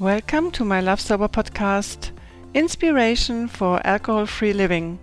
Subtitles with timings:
[0.00, 2.10] Welcome to my Love Sober podcast,
[2.52, 4.98] Inspiration for Alcohol Free Living.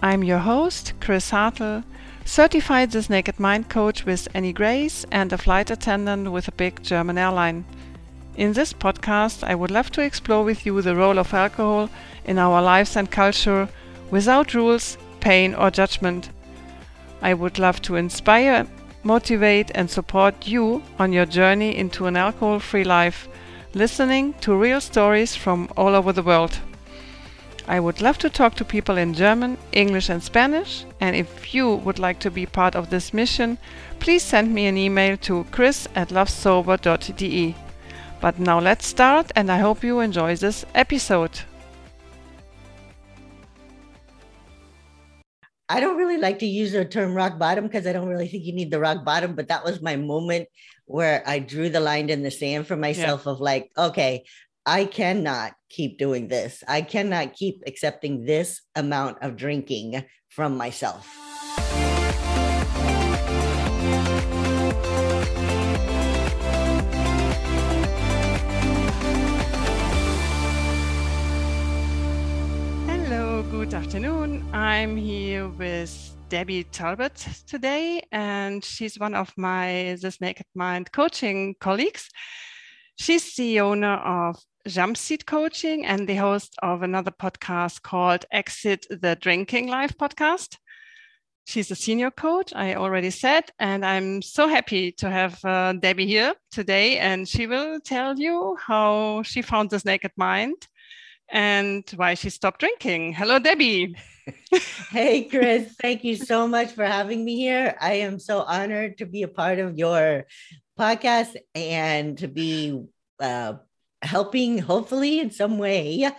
[0.00, 1.84] I'm your host, Chris Hartle,
[2.24, 6.82] certified This Naked Mind coach with Annie Grace and a flight attendant with a big
[6.82, 7.66] German airline.
[8.34, 11.90] In this podcast, I would love to explore with you the role of alcohol
[12.24, 13.68] in our lives and culture
[14.10, 16.30] without rules, pain, or judgment.
[17.20, 18.66] I would love to inspire,
[19.02, 23.28] motivate, and support you on your journey into an alcohol free life,
[23.74, 26.58] listening to real stories from all over the world.
[27.66, 30.84] I would love to talk to people in German, English, and Spanish.
[31.00, 33.58] And if you would like to be part of this mission,
[34.00, 37.54] please send me an email to chris at lovesober.de.
[38.20, 41.40] But now let's start, and I hope you enjoy this episode.
[45.68, 48.44] I don't really like to use the term rock bottom because I don't really think
[48.44, 50.46] you need the rock bottom, but that was my moment
[50.86, 53.32] where I drew the line in the sand for myself yeah.
[53.32, 54.24] of like, okay,
[54.66, 56.62] I cannot keep doing this.
[56.66, 61.06] I cannot keep accepting this amount of drinking from myself.
[72.86, 74.44] Hello, good afternoon.
[74.52, 81.54] I'm here with Debi Talbert today, and she's one of my This Naked Mind coaching
[81.60, 82.08] colleagues.
[82.96, 84.36] She's the owner of
[84.66, 90.56] Jumpseat Coaching and the host of another podcast called Exit the Drinking Life podcast.
[91.46, 96.06] She's a senior coach, I already said, and I'm so happy to have uh, Debi
[96.06, 96.98] here today.
[96.98, 100.66] And she will tell you how she found this naked mind
[101.30, 103.12] and why she stopped drinking.
[103.12, 103.96] Hello, Debi.
[104.90, 105.74] hey, Chris.
[105.80, 107.76] Thank you so much for having me here.
[107.80, 110.26] I am so honored to be a part of your
[110.78, 112.84] podcast and to be
[113.20, 113.54] uh,
[114.02, 116.10] helping, hopefully, in some way,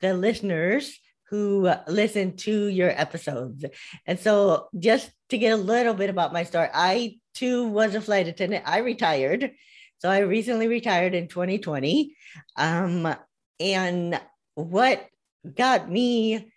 [0.00, 0.98] the listeners
[1.30, 3.64] who listen to your episodes.
[4.06, 8.00] And so, just to get a little bit about my story, I too was a
[8.00, 8.64] flight attendant.
[8.66, 9.52] I retired.
[9.98, 12.14] So, I recently retired in 2020.
[12.56, 13.14] Um,
[13.60, 14.20] and
[14.54, 15.06] what
[15.54, 16.50] got me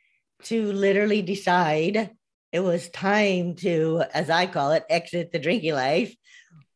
[0.43, 2.11] to literally decide
[2.51, 6.15] it was time to, as I call it, exit the drinking life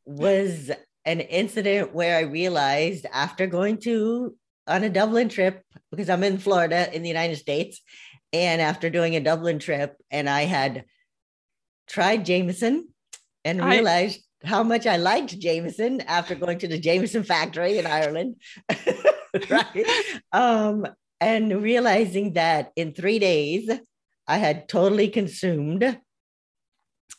[0.06, 0.70] was
[1.06, 4.36] an incident where I realized after going to
[4.68, 7.81] on a Dublin trip because I'm in Florida in the United States,
[8.34, 10.86] and after doing a Dublin trip, and I had
[11.88, 12.88] tried Jameson
[13.44, 14.48] and realized I...
[14.48, 18.36] how much I liked Jameson after going to the Jameson factory in Ireland,
[19.50, 19.86] right?
[20.31, 20.86] um,
[21.22, 23.70] and realizing that in three days
[24.28, 25.98] I had totally consumed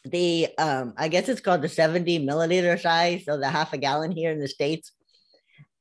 [0.04, 4.10] the um i guess it's called the 70 milliliter size so the half a gallon
[4.10, 4.92] here in the states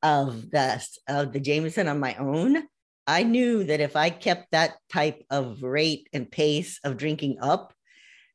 [0.04, 2.64] of the of the jameson on my own.
[3.08, 7.74] I knew that if i kept that type of rate and pace of drinking up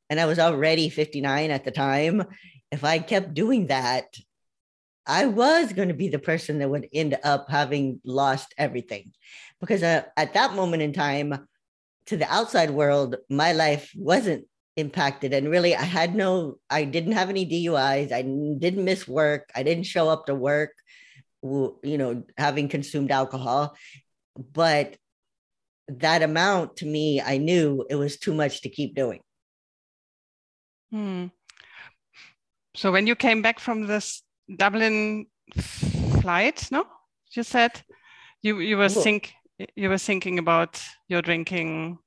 [0.09, 2.23] and i was already 59 at the time
[2.71, 4.05] if i kept doing that
[5.05, 9.13] i was going to be the person that would end up having lost everything
[9.59, 11.47] because uh, at that moment in time
[12.07, 14.45] to the outside world my life wasn't
[14.75, 15.33] impacted.
[15.33, 19.49] And really i had no i didn't have any duis i didn't miss work.
[19.55, 20.71] I didn't show up to work
[21.43, 23.75] you know having consumed alcohol.
[24.37, 24.97] But
[25.87, 29.21] that amount to me i knew it was too much to keep doing.
[30.91, 31.27] Hmm.
[32.75, 34.23] so when you came back from this
[34.55, 35.25] dublin
[36.21, 36.85] flight no?
[37.31, 37.81] You said
[38.41, 39.33] you you were think
[39.75, 41.97] you were thinking about your drinking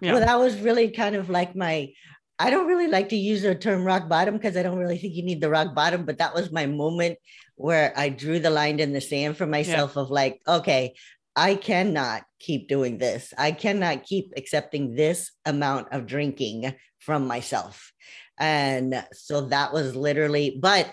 [0.00, 0.12] yeah.
[0.12, 1.92] Well, that was really kind of like my
[2.38, 5.14] I don't really like to use the term rock bottom because I don't really think
[5.14, 7.18] you need the rock bottom, but that was my moment
[7.54, 10.02] where I drew the line in the sand for myself yeah.
[10.02, 10.94] of like, okay,
[11.34, 13.32] I cannot keep doing this.
[13.38, 17.90] I cannot keep accepting this amount of drinking from myself.
[18.38, 20.90] And so that was literally, but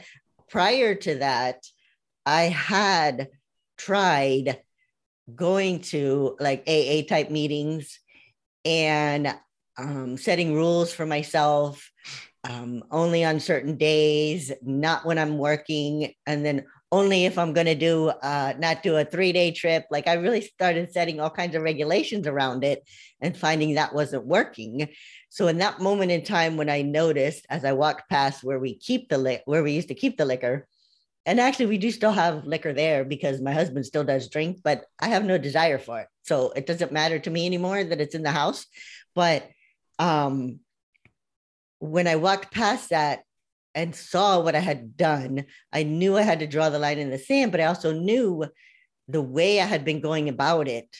[0.49, 1.57] prior to that,
[2.25, 3.27] I had
[3.77, 4.61] tried
[5.33, 7.99] going to like AA type meetings
[8.65, 9.33] and
[9.77, 11.89] um, setting rules for myself
[12.43, 17.67] um, only on certain days, not when I'm working, and then only if I'm going
[17.67, 19.85] to do uh, not do a three day trip.
[19.89, 22.83] Like I really started setting all kinds of regulations around it
[23.21, 24.89] and finding that wasn't working.
[25.29, 28.75] So in that moment in time, when I noticed as I walked past where we
[28.77, 30.67] keep the li- where we used to keep the liquor,
[31.25, 34.85] and actually we do still have liquor there because my husband still does drink, but
[34.99, 36.07] I have no desire for it.
[36.23, 38.65] So it doesn't matter to me anymore that it's in the house.
[39.15, 39.49] But
[39.99, 40.59] um,
[41.79, 43.23] when I walked past that
[43.73, 47.09] and saw what I had done, I knew I had to draw the line in
[47.09, 48.45] the sand, but I also knew
[49.07, 50.93] the way I had been going about it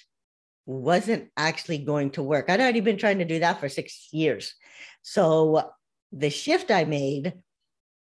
[0.66, 2.50] wasn't actually going to work.
[2.50, 4.56] I'd already been trying to do that for six years.
[5.02, 5.70] So
[6.14, 7.34] the shift I made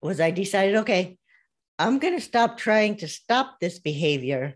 [0.01, 1.17] was I decided, okay,
[1.77, 4.55] I'm going to stop trying to stop this behavior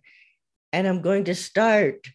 [0.71, 2.07] and I'm going to start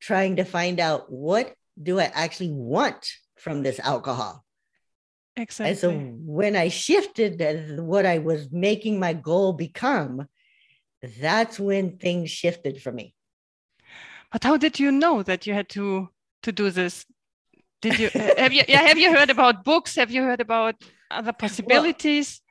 [0.00, 3.08] trying to find out what do I actually want
[3.38, 4.44] from this alcohol.
[5.36, 5.70] Exactly.
[5.70, 5.90] And so
[6.26, 7.40] when I shifted
[7.80, 10.28] what I was making my goal become,
[11.20, 13.14] that's when things shifted for me.
[14.30, 16.10] But how did you know that you had to
[16.42, 17.06] to do this?
[17.80, 19.96] Did you have you yeah, have you heard about books?
[19.96, 20.74] Have you heard about
[21.10, 22.41] other possibilities?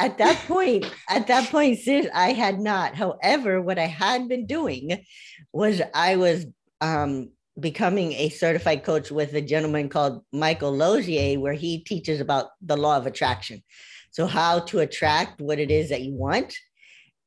[0.00, 2.94] At that point, at that point, sis, I had not.
[2.94, 5.04] However, what I had been doing
[5.52, 6.46] was I was
[6.80, 12.46] um, becoming a certified coach with a gentleman called Michael Losier, where he teaches about
[12.62, 13.62] the law of attraction.
[14.10, 16.56] So, how to attract what it is that you want.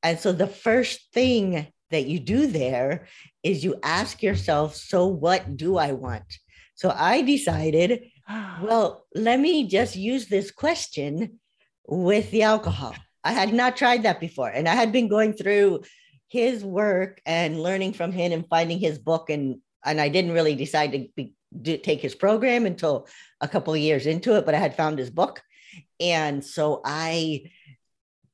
[0.01, 3.07] And so, the first thing that you do there
[3.43, 6.25] is you ask yourself, So, what do I want?
[6.73, 8.09] So, I decided,
[8.63, 11.39] well, let me just use this question
[11.87, 12.95] with the alcohol.
[13.23, 14.49] I had not tried that before.
[14.49, 15.83] And I had been going through
[16.27, 20.55] his work and learning from him and finding his book and and I didn't really
[20.55, 23.07] decide to be, do, take his program until
[23.41, 25.41] a couple of years into it, but I had found his book.
[25.99, 27.51] And so I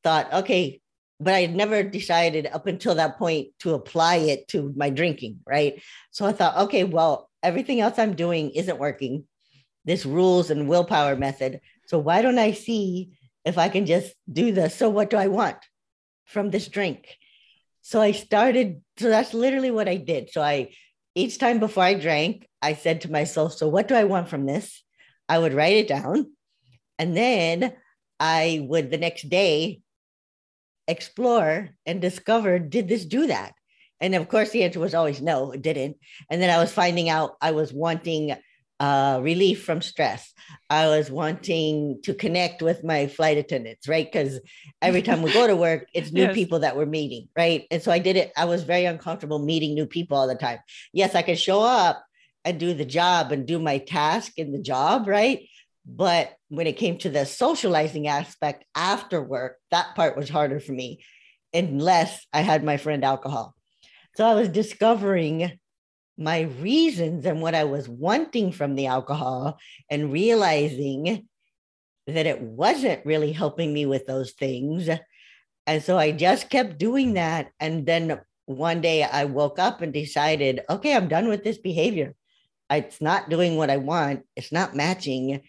[0.03, 0.81] thought, okay,
[1.19, 5.39] but I had never decided up until that point to apply it to my drinking,
[5.45, 5.81] right?
[6.11, 9.25] So I thought, okay, well, everything else I'm doing isn't working,
[9.85, 11.61] this rules and willpower method.
[11.87, 13.17] So why don't I see
[13.49, 14.75] if I can just do this?
[14.75, 15.57] So what do I want
[16.25, 17.17] from this drink?
[17.81, 20.29] So I started, so that's literally what I did.
[20.29, 20.69] So I
[21.15, 24.45] each time before I drank, I said to myself, So, what do I want from
[24.45, 24.83] this?
[25.27, 26.31] I would write it down.
[26.97, 27.73] And then
[28.19, 29.81] I would the next day
[30.87, 33.53] explore and discover did this do that?
[34.01, 35.97] And of course, the answer was always no, it didn't.
[36.29, 38.35] And then I was finding out I was wanting
[38.79, 40.33] uh, relief from stress.
[40.69, 44.09] I was wanting to connect with my flight attendants, right?
[44.09, 44.39] Because
[44.81, 46.33] every time we go to work, it's new yes.
[46.33, 47.65] people that we're meeting, right?
[47.71, 48.31] And so I did it.
[48.37, 50.59] I was very uncomfortable meeting new people all the time.
[50.93, 52.03] Yes, I could show up
[52.45, 55.47] and do the job and do my task in the job, right?
[55.85, 60.71] But when it came to the socializing aspect after work, that part was harder for
[60.71, 61.03] me,
[61.53, 63.55] unless I had my friend alcohol.
[64.15, 65.58] So I was discovering
[66.19, 69.57] my reasons and what I was wanting from the alcohol
[69.89, 71.27] and realizing
[72.07, 74.89] that it wasn't really helping me with those things.
[75.65, 77.51] And so I just kept doing that.
[77.59, 82.15] And then one day I woke up and decided, okay, I'm done with this behavior.
[82.69, 85.41] It's not doing what I want, it's not matching.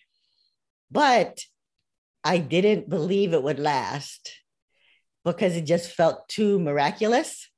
[0.90, 1.40] But
[2.22, 4.31] I didn't believe it would last
[5.25, 7.50] because it just felt too miraculous.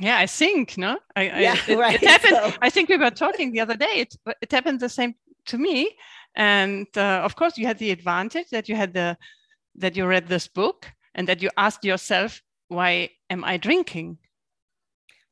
[0.00, 0.98] Yeah, I think no.
[1.16, 2.02] I, yeah, I, it, right.
[2.02, 2.36] it happened.
[2.36, 2.52] So.
[2.62, 3.94] I think we were talking the other day.
[4.04, 5.14] It it happened the same
[5.46, 5.96] to me,
[6.34, 9.16] and uh, of course you had the advantage that you had the
[9.74, 14.18] that you read this book and that you asked yourself, why am I drinking?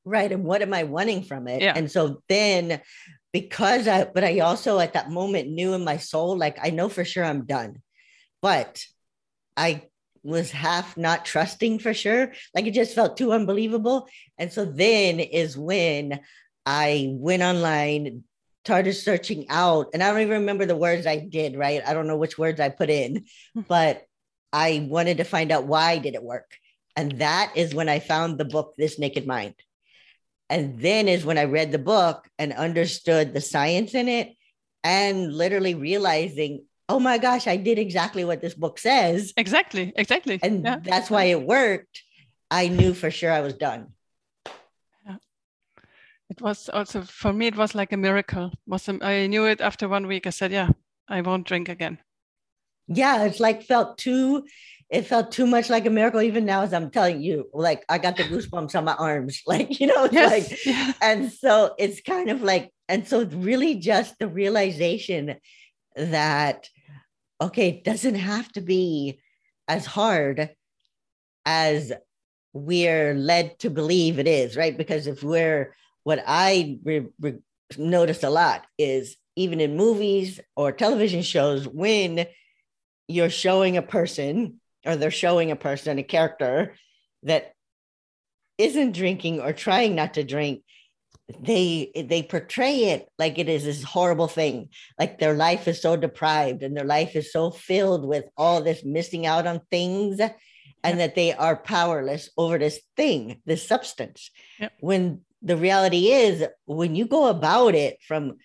[0.04, 1.62] Right, and what am I wanting from it?
[1.62, 1.72] Yeah.
[1.74, 2.80] And so then,
[3.32, 6.88] because I, but I also at that moment knew in my soul, like I know
[6.88, 7.82] for sure I'm done,
[8.40, 8.82] but
[9.56, 9.82] I
[10.26, 12.32] was half not trusting for sure.
[12.54, 14.08] Like it just felt too unbelievable.
[14.36, 16.20] And so then is when
[16.66, 18.24] I went online,
[18.64, 21.80] started searching out, and I don't even remember the words I did, right?
[21.86, 23.60] I don't know which words I put in, hmm.
[23.68, 24.02] but
[24.52, 26.50] I wanted to find out why did it work.
[26.96, 29.54] And that is when I found the book, This Naked Mind.
[30.48, 34.32] And then is when I read the book and understood the science in it
[34.82, 39.32] and literally realizing oh my gosh, I did exactly what this book says.
[39.36, 40.38] Exactly, exactly.
[40.42, 40.78] And yeah.
[40.82, 42.02] that's why it worked.
[42.50, 43.88] I knew for sure I was done.
[45.06, 45.16] Yeah.
[46.30, 48.52] It was also for me, it was like a miracle.
[48.66, 50.26] Was I knew it after one week.
[50.26, 50.70] I said, Yeah,
[51.08, 51.98] I won't drink again.
[52.88, 54.44] Yeah, it's like felt too
[54.88, 57.98] it felt too much like a miracle even now as i'm telling you like i
[57.98, 60.30] got the goosebumps on my arms like you know yes.
[60.30, 60.92] like yeah.
[61.02, 65.36] and so it's kind of like and so it's really just the realization
[65.96, 66.68] that
[67.40, 69.20] okay, it doesn't have to be
[69.68, 70.50] as hard
[71.44, 71.92] as
[72.52, 74.76] we're led to believe it is, right?
[74.76, 75.74] Because if we're,
[76.04, 77.38] what I re- re-
[77.76, 82.26] notice a lot is even in movies or television shows, when
[83.08, 86.74] you're showing a person or they're showing a person, a character
[87.24, 87.52] that
[88.56, 90.62] isn't drinking or trying not to drink,
[91.40, 95.96] they they portray it like it is this horrible thing like their life is so
[95.96, 100.20] deprived and their life is so filled with all this missing out on things
[100.86, 104.30] and that they are powerless over this thing, this substance.
[104.80, 108.36] When the reality is, when you go about it from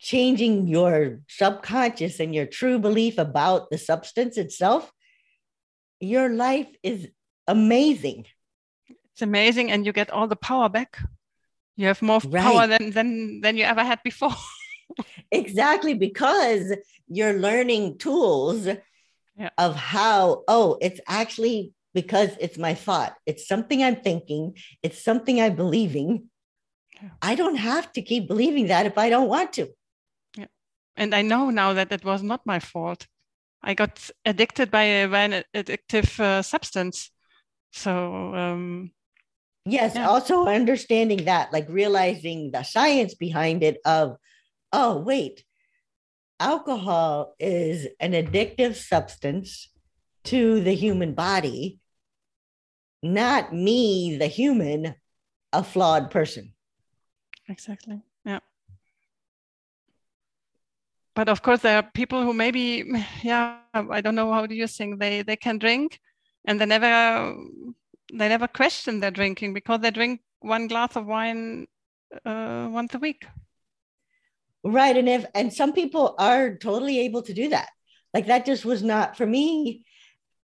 [0.00, 4.90] changing your subconscious and your true belief about the substance itself,
[6.00, 7.08] your life is
[7.46, 8.26] amazing.
[9.12, 10.98] It's amazing, and you get all the power back.
[11.76, 12.42] You have more right.
[12.42, 14.34] power than than than you ever had before.
[15.32, 16.74] exactly, because
[17.08, 18.66] you're learning tools
[19.36, 19.50] yeah.
[19.56, 20.44] of how.
[20.48, 23.14] Oh, it's actually because it's my thought.
[23.26, 24.56] It's something I'm thinking.
[24.82, 26.28] It's something I'm believing.
[27.02, 27.10] Yeah.
[27.22, 29.68] I don't have to keep believing that if I don't want to.
[30.36, 30.46] Yeah,
[30.96, 33.06] and I know now that it was not my fault.
[33.62, 37.10] I got addicted by, an addictive uh, substance.
[37.72, 38.92] So um,
[39.64, 40.08] yes, yeah.
[40.08, 43.78] also understanding that, like realizing the science behind it.
[43.84, 44.16] Of
[44.72, 45.44] oh wait,
[46.38, 49.68] alcohol is an addictive substance
[50.24, 51.80] to the human body,
[53.02, 54.94] not me, the human,
[55.52, 56.52] a flawed person.
[57.48, 58.02] Exactly.
[58.24, 58.40] Yeah
[61.14, 62.84] but of course there are people who maybe
[63.22, 66.00] yeah i don't know how do you think they they can drink
[66.46, 67.34] and they never
[68.12, 71.66] they never question their drinking because they drink one glass of wine
[72.24, 73.26] uh, once a week.
[74.62, 77.68] Right and if and some people are totally able to do that.
[78.12, 79.84] Like that just was not for me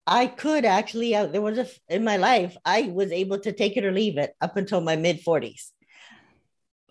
[0.08, 3.77] i could actually uh, there was a in my life i was able to take
[3.77, 5.72] it or leave it up until my mid 40s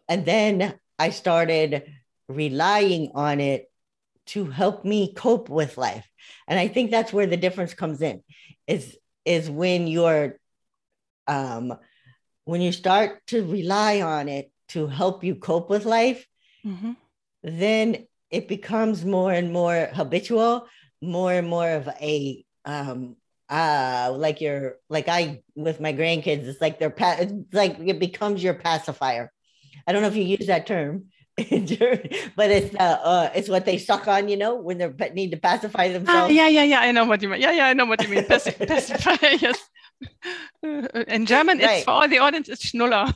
[0.09, 1.83] and then i started
[2.29, 3.67] relying on it
[4.27, 6.09] to help me cope with life.
[6.47, 8.23] And i think that's where the difference comes in
[8.67, 10.40] is is when you're
[11.27, 11.75] um
[12.45, 16.27] when you start to rely on it to help you cope with life
[16.65, 16.93] mm-hmm.
[17.43, 20.67] then it becomes more and more habitual
[21.03, 23.17] more and more of a um
[23.49, 27.99] uh like you're like i with my grandkids it's like they're pa- it's like it
[27.99, 29.33] becomes your pacifier
[29.87, 31.07] i don't know if you use that term
[31.41, 35.39] but it's uh, uh, it's what they suck on, you know, when they're need to
[35.39, 36.35] pacify ah, themselves.
[36.35, 36.81] yeah, yeah, yeah.
[36.81, 37.41] I know what you mean.
[37.41, 38.25] Yeah, yeah, I know what you mean.
[38.25, 39.59] Pacif- pacify, yes.
[40.63, 41.77] In German, right.
[41.77, 42.49] it's for all the audience.
[42.49, 43.15] It's Schnuller.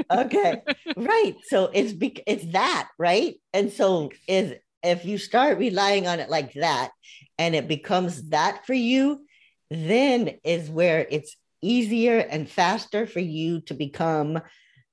[0.10, 0.62] okay,
[0.96, 1.36] right.
[1.44, 6.30] So it's be- it's that right, and so is if you start relying on it
[6.30, 6.90] like that,
[7.38, 9.24] and it becomes that for you,
[9.70, 14.40] then is where it's easier and faster for you to become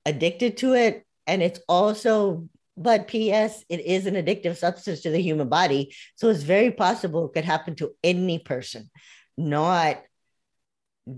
[0.06, 5.20] addicted to it and it's also but ps it is an addictive substance to the
[5.20, 8.90] human body so it's very possible it could happen to any person
[9.36, 10.02] not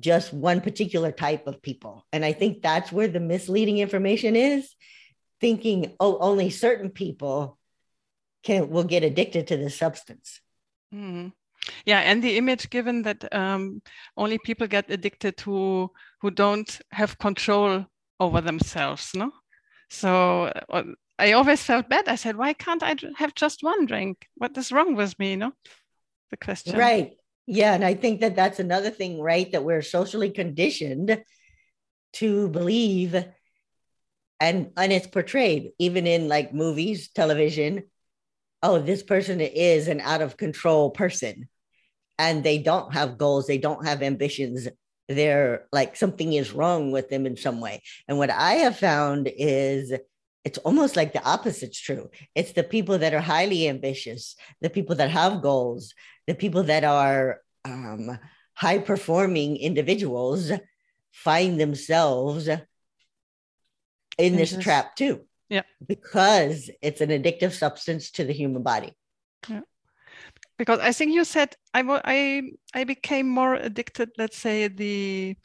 [0.01, 4.75] just one particular type of people and i think that's where the misleading information is
[5.41, 7.59] thinking oh only certain people
[8.43, 10.41] can will get addicted to this substance
[10.93, 11.31] mm.
[11.85, 13.83] yeah and the image given that um,
[14.17, 17.85] only people get addicted who who don't have control
[18.21, 19.31] over themselves no
[19.91, 20.83] so uh,
[21.19, 22.09] I always felt bad.
[22.09, 24.27] I said, why can't I have just one drink?
[24.35, 25.37] What is wrong with me?
[25.37, 25.53] Know,
[26.31, 26.77] the question.
[26.77, 27.17] Right.
[27.47, 27.75] Yeah.
[27.75, 29.51] And I think that that's another thing, right?
[29.53, 31.23] That we're socially conditioned
[32.15, 33.15] to believe
[34.41, 37.85] and and it's portrayed even in like movies television
[38.63, 41.49] oh this person is an out of control person
[42.19, 44.69] and they don't have goals they don't have ambitions
[45.09, 47.83] they're like something is wrong with them in some way.
[48.09, 49.93] And what I have found is
[50.45, 52.11] it's almost like the opposite's true.
[52.35, 55.95] It's the people that are highly ambitious, the people that have goals,
[56.27, 58.19] the people that are um,
[58.55, 60.53] high performing individuals
[61.13, 62.49] find themselves
[64.19, 65.23] in this trap too.
[65.49, 65.63] Yeah.
[65.87, 68.95] Because it's an addictive substance to the human body.
[69.49, 69.61] Yeah
[70.59, 72.43] because I think you said I, I,
[72.75, 75.37] I became more addicted, let's say at the,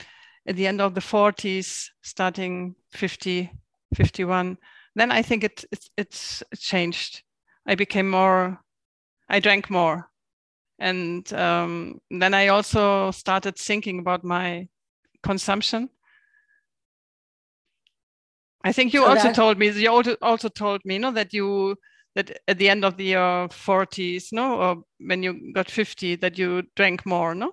[0.45, 3.51] at the end of the 40s, starting 50,
[3.95, 4.57] 51.
[4.95, 7.23] Then I think it, it, it's changed.
[7.67, 8.59] I became more,
[9.29, 10.08] I drank more.
[10.79, 14.67] And um, then I also started thinking about my
[15.21, 15.89] consumption.
[18.63, 19.89] I think you so also told me, you
[20.21, 21.75] also told me, you know, that you
[22.15, 26.37] that at the end of the uh, 40s, no, or when you got 50, that
[26.37, 27.51] you drank more, no?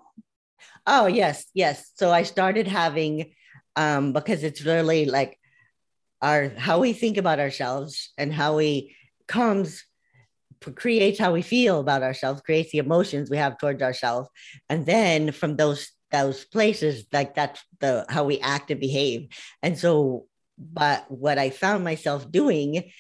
[0.87, 1.91] Oh, yes, yes.
[1.95, 3.35] So I started having,
[3.77, 5.39] um, because it's really like
[6.23, 8.97] our how we think about ourselves and how we
[9.29, 9.85] comes
[10.75, 14.29] creates how we feel about ourselves, creates the emotions we have towards ourselves,
[14.69, 19.29] and then from those those places, like that's the how we act and behave.
[19.63, 20.27] And so,
[20.59, 22.91] but what I found myself doing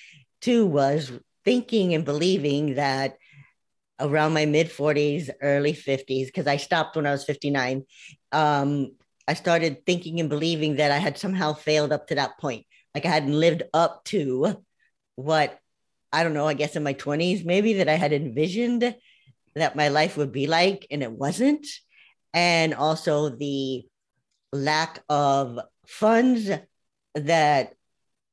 [0.40, 1.12] too was
[1.44, 3.16] thinking and believing that
[4.00, 7.84] around my mid 40s, early 50s, because I stopped when I was 59.
[8.32, 8.92] Um,
[9.28, 12.66] I started thinking and believing that I had somehow failed up to that point.
[12.94, 14.62] Like I hadn't lived up to
[15.16, 15.58] what
[16.16, 18.96] I don't know, I guess in my 20s, maybe that I had envisioned
[19.54, 21.66] that my life would be like, and it wasn't.
[22.32, 23.86] And also the
[24.50, 26.50] lack of funds
[27.14, 27.74] that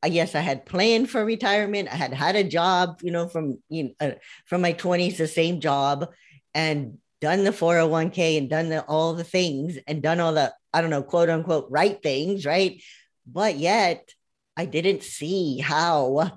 [0.06, 1.92] yes, I had planned for retirement.
[1.92, 4.12] I had had a job, you know, from you know, uh,
[4.46, 6.10] from my 20s, the same job,
[6.54, 10.82] and done the 401k and done the, all the things and done all the I
[10.82, 12.82] don't know, quote unquote, right things, right?
[13.26, 14.10] But yet,
[14.56, 16.32] I didn't see how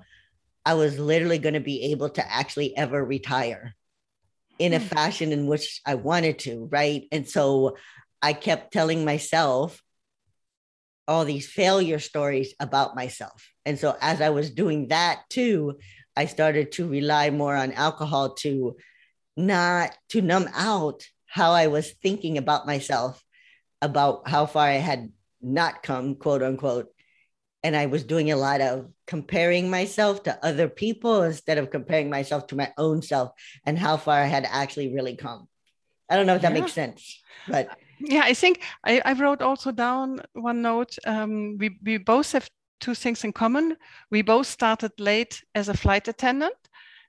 [0.67, 3.73] I was literally going to be able to actually ever retire
[4.59, 4.85] in a hmm.
[4.85, 7.07] fashion in which I wanted to, right?
[7.09, 7.77] And so
[8.21, 9.81] I kept telling myself
[11.07, 13.49] all these failure stories about myself.
[13.65, 15.77] And so as I was doing that too,
[16.17, 18.75] I started to rely more on alcohol to
[19.37, 23.23] not to numb out how I was thinking about myself,
[23.81, 26.87] about how far I had not come, quote unquote.
[27.63, 32.09] And I was doing a lot of comparing myself to other people instead of comparing
[32.09, 33.31] myself to my own self
[33.65, 35.47] and how far I had actually really come.
[36.09, 36.61] I don't know if that yeah.
[36.61, 40.95] makes sense, but yeah, I think I, I wrote also down one note.
[41.05, 42.49] Um, we, we both have
[42.79, 43.75] two things in common.
[44.11, 46.55] We both started late as a flight attendant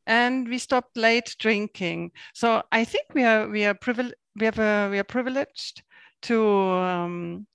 [0.07, 2.13] and we stopped late drinking.
[2.35, 5.83] So I think we are we are privileged we have a, we are privileged
[6.23, 7.47] to um,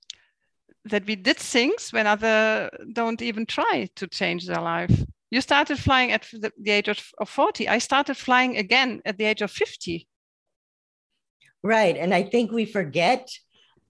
[0.86, 5.04] that we did things when other don't even try to change their life.
[5.32, 7.68] You started flying at the, age of, of 40.
[7.68, 10.08] I started flying again at the age of 50.
[11.64, 11.98] Right.
[11.98, 13.30] And I think we forget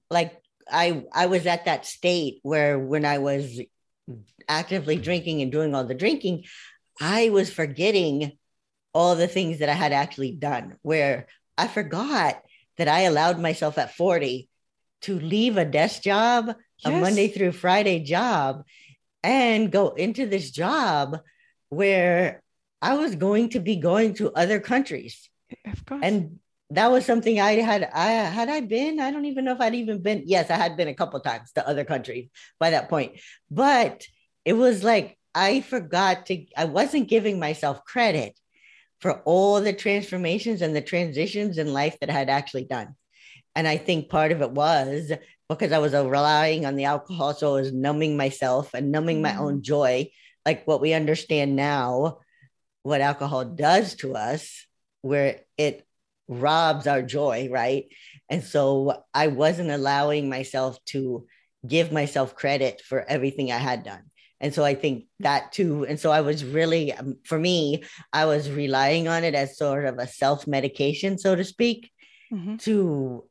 [0.09, 0.39] like
[0.71, 3.59] I I was at that state where when I was
[4.47, 6.45] actively drinking and doing all the drinking,
[7.01, 8.37] I was forgetting
[8.93, 12.41] all the things that I had actually done where I forgot
[12.77, 14.47] that I allowed myself at 40
[15.01, 16.93] to leave a desk job, yes.
[16.93, 18.63] a Monday through Friday job,
[19.23, 21.19] and go into this job
[21.69, 22.43] where
[22.81, 25.29] I was going to be going to other countries.
[25.65, 26.01] Of course.
[26.03, 26.39] And
[26.71, 27.89] that was something I had.
[27.93, 28.99] I had I been.
[28.99, 30.23] I don't even know if I'd even been.
[30.25, 32.29] Yes, I had been a couple times to other countries
[32.59, 34.03] by that point, but
[34.43, 36.45] it was like I forgot to.
[36.57, 38.37] I wasn't giving myself credit
[39.01, 42.95] for all the transformations and the transitions in life that I had actually done,
[43.55, 45.11] and I think part of it was
[45.49, 49.35] because I was relying on the alcohol, so I was numbing myself and numbing my
[49.35, 49.61] own mm-hmm.
[49.61, 50.11] joy,
[50.45, 52.19] like what we understand now,
[52.83, 54.65] what alcohol does to us,
[55.01, 55.85] where it
[56.27, 57.85] robs our joy, right?
[58.29, 61.27] And so I wasn't allowing myself to
[61.65, 64.03] give myself credit for everything I had done.
[64.39, 65.85] And so I think that too.
[65.85, 69.85] And so I was really, um, for me, I was relying on it as sort
[69.85, 71.91] of a self medication, so to speak,
[72.31, 72.57] mm-hmm.
[72.57, 73.23] to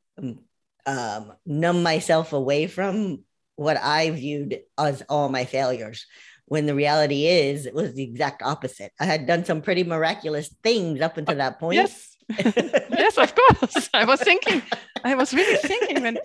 [0.86, 3.24] um, um, numb myself away from
[3.56, 6.06] what I viewed as all my failures.
[6.46, 8.92] When the reality is, it was the exact opposite.
[9.00, 11.76] I had done some pretty miraculous things up until that point.
[11.76, 13.88] Yes yes, of course.
[13.94, 14.62] I was thinking,
[15.04, 16.18] I was really thinking when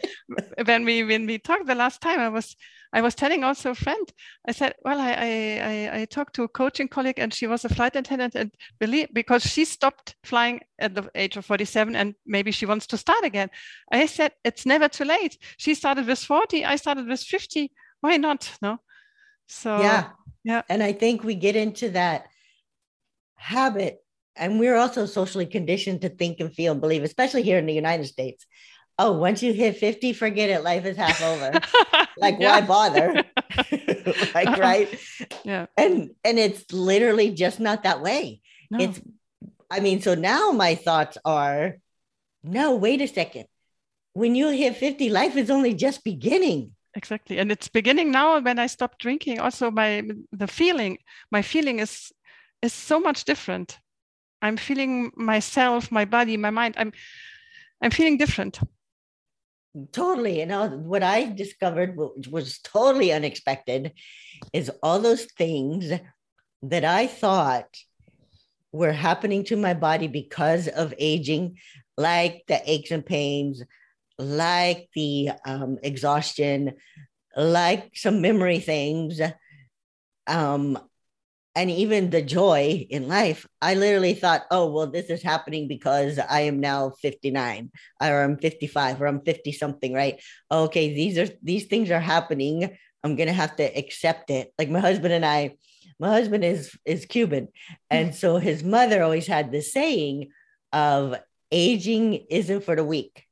[0.65, 2.55] when we when we talked the last time, I was
[2.93, 4.11] I was telling also a friend,
[4.47, 7.69] I said, well, I I I, talked to a coaching colleague and she was a
[7.69, 12.51] flight attendant and believe because she stopped flying at the age of 47 and maybe
[12.51, 13.49] she wants to start again.
[13.91, 15.37] I said, it's never too late.
[15.57, 17.71] She started with 40, I started with 50.
[18.01, 18.51] Why not?
[18.61, 18.77] No.
[19.47, 20.09] So yeah.
[20.43, 20.61] Yeah.
[20.69, 22.27] And I think we get into that
[23.35, 23.99] habit
[24.37, 27.73] and we're also socially conditioned to think and feel and believe, especially here in the
[27.73, 28.45] United States.
[28.99, 30.63] Oh, once you hit 50, forget it.
[30.63, 31.59] Life is half over.
[32.17, 33.13] like, why bother?
[34.33, 34.57] like, uh-uh.
[34.59, 34.99] right?
[35.43, 35.67] Yeah.
[35.77, 38.41] And and it's literally just not that way.
[38.71, 38.79] No.
[38.79, 38.99] It's
[39.69, 41.77] I mean, so now my thoughts are
[42.43, 43.45] no, wait a second.
[44.13, 48.57] When you hit 50, life is only just beginning exactly and it's beginning now when
[48.57, 50.97] i stopped drinking also my the feeling
[51.31, 52.11] my feeling is
[52.63, 53.77] is so much different
[54.41, 56.91] i'm feeling myself my body my mind i'm
[57.83, 58.59] i'm feeling different
[59.91, 63.91] totally you know what i discovered which was totally unexpected
[64.53, 65.91] is all those things
[66.63, 67.67] that i thought
[68.71, 71.57] were happening to my body because of aging
[71.97, 73.63] like the aches and pains
[74.19, 76.73] like the um, exhaustion
[77.35, 79.21] like some memory things
[80.27, 80.77] um,
[81.57, 86.19] and even the joy in life, I literally thought, oh, well, this is happening because
[86.19, 90.21] I am now 59 or I'm 55 or I'm 50 something, right?
[90.51, 92.77] Okay, these are these things are happening.
[93.03, 94.53] I'm gonna have to accept it.
[94.59, 95.55] Like my husband and I,
[95.99, 97.47] my husband is is Cuban.
[97.89, 100.29] And so his mother always had this saying,
[100.71, 101.15] of
[101.51, 103.25] aging isn't for the weak.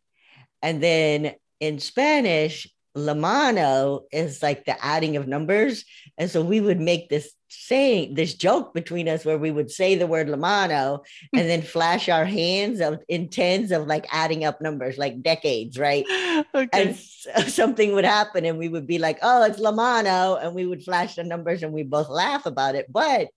[0.64, 5.86] And then in Spanish, la mano is like the adding of numbers.
[6.18, 9.96] And so we would make this saying, this joke between us where we would say
[9.96, 14.62] the word Lamano and then flash our hands of in tens of like adding up
[14.62, 16.06] numbers, like decades, right?
[16.54, 16.70] Okay.
[16.74, 16.96] And
[17.52, 20.44] something would happen and we would be like, oh, it's Lamano.
[20.44, 22.86] And we would flash the numbers and we both laugh about it.
[22.92, 23.30] But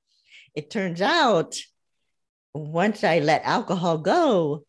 [0.54, 1.56] it turns out
[2.54, 4.64] once I let alcohol go,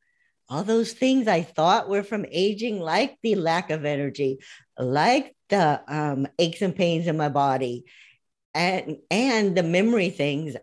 [0.49, 4.39] all those things I thought were from aging, like the lack of energy,
[4.77, 7.85] like the um, aches and pains in my body,
[8.53, 10.55] and and the memory things.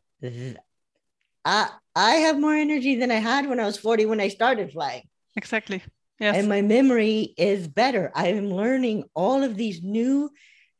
[1.44, 4.72] I I have more energy than I had when I was 40 when I started
[4.72, 5.04] flying.
[5.36, 5.82] Exactly.
[6.18, 6.36] Yes.
[6.36, 8.10] And my memory is better.
[8.14, 10.30] I am learning all of these new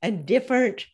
[0.01, 0.87] and different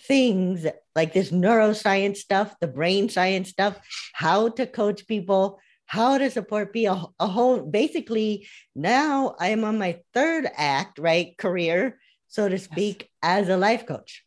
[0.00, 3.78] things like this neuroscience stuff, the brain science stuff,
[4.12, 9.64] how to coach people, how to support be a, a whole basically now i am
[9.64, 13.08] on my third act right career so to speak yes.
[13.22, 14.22] as a life coach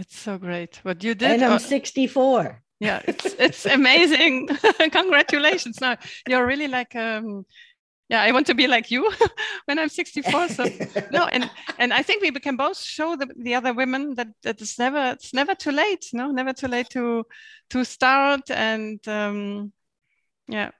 [0.00, 4.48] it's so great what you did and i'm uh, 64 yeah it's it's amazing
[4.90, 5.96] congratulations now
[6.28, 7.44] you're really like um
[8.08, 9.10] yeah i want to be like you
[9.66, 10.64] when i'm 64 so
[11.12, 14.60] no and and i think we can both show the, the other women that that
[14.60, 17.24] it's never it's never too late no never too late to
[17.68, 19.72] to start and um
[20.48, 20.70] yeah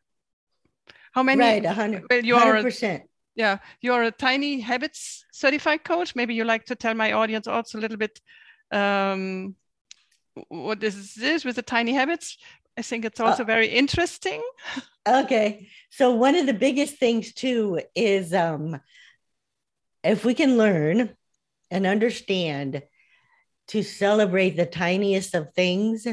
[1.12, 1.40] how many?
[1.40, 3.00] Right, 100, well, you 100%.
[3.00, 3.04] Are,
[3.34, 6.14] yeah, you're a tiny habits certified coach.
[6.14, 8.20] Maybe you like to tell my audience also a little bit
[8.70, 9.54] um,
[10.48, 12.38] what is this with the tiny habits.
[12.78, 14.42] I think it's also uh, very interesting.
[15.08, 15.68] Okay.
[15.90, 18.80] So one of the biggest things too is um,
[20.04, 21.10] if we can learn
[21.70, 22.82] and understand
[23.68, 26.06] to celebrate the tiniest of things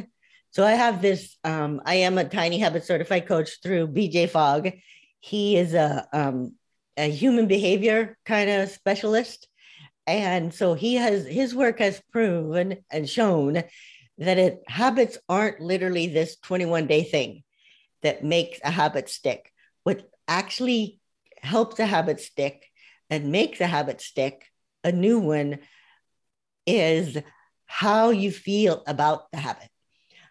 [0.57, 4.71] so I have this, um, I am a tiny habit certified coach through BJ Fogg.
[5.19, 6.55] He is a, um,
[6.97, 9.47] a human behavior kind of specialist.
[10.07, 13.63] And so he has, his work has proven and shown
[14.17, 17.43] that it, habits aren't literally this 21 day thing
[18.01, 19.51] that makes a habit stick.
[19.83, 20.99] What actually
[21.41, 22.65] helps a habit stick
[23.09, 24.45] and makes a habit stick,
[24.83, 25.59] a new one,
[26.65, 27.17] is
[27.65, 29.69] how you feel about the habit.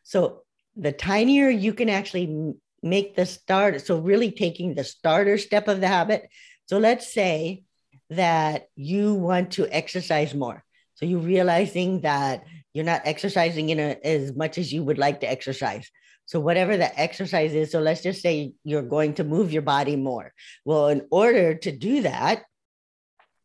[0.03, 0.43] So
[0.75, 5.81] the tinier you can actually make the start, so really taking the starter step of
[5.81, 6.29] the habit.
[6.67, 7.65] So let's say
[8.11, 10.63] that you want to exercise more.
[10.95, 15.21] So you're realizing that you're not exercising in a, as much as you would like
[15.21, 15.91] to exercise.
[16.27, 19.97] So whatever the exercise is, so let's just say you're going to move your body
[19.97, 20.33] more.
[20.65, 22.45] Well, in order to do that,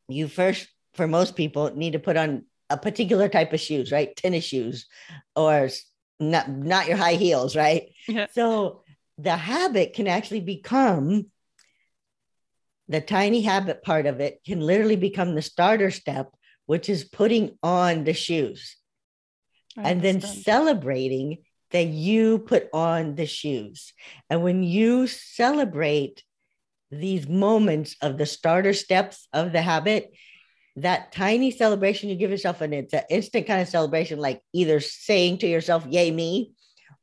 [0.08, 4.16] you first, for most people, need to put on a particular type of shoes, right?
[4.16, 4.88] Tennis shoes
[5.36, 5.70] or
[6.20, 7.90] not not your high heels, right?
[8.08, 8.28] Yeah.
[8.32, 8.84] So
[9.18, 11.31] the habit can actually become
[12.88, 16.32] the tiny habit part of it can literally become the starter step,
[16.66, 18.76] which is putting on the shoes
[19.78, 21.38] and then celebrating
[21.72, 23.94] that you put on the shoes.
[24.30, 26.24] And when you celebrate
[26.90, 30.12] these moments of the starter steps of the habit,
[30.76, 34.80] that tiny celebration you give yourself, and it's an instant kind of celebration, like either
[34.80, 36.52] saying to yourself, Yay, me,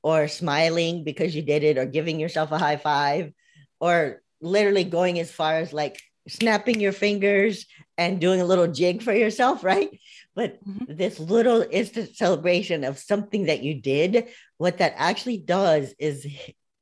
[0.03, 3.33] or smiling because you did it, or giving yourself a high five,
[3.81, 9.03] or literally going as far as like snapping your fingers and doing a little jig
[9.03, 9.99] for yourself, right?
[10.35, 10.95] But mm-hmm.
[10.95, 16.27] this little instant celebration of something that you did, what that actually does is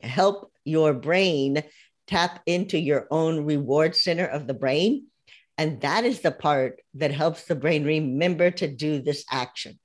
[0.01, 1.63] help your brain
[2.07, 5.07] tap into your own reward center of the brain
[5.59, 9.79] and that is the part that helps the brain remember to do this action.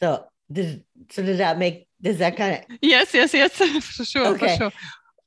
[0.00, 0.78] So, does,
[1.10, 2.78] so does that make, does that kind of?
[2.82, 3.56] Yes, yes, yes,
[3.96, 4.56] for sure, okay.
[4.56, 4.72] for sure.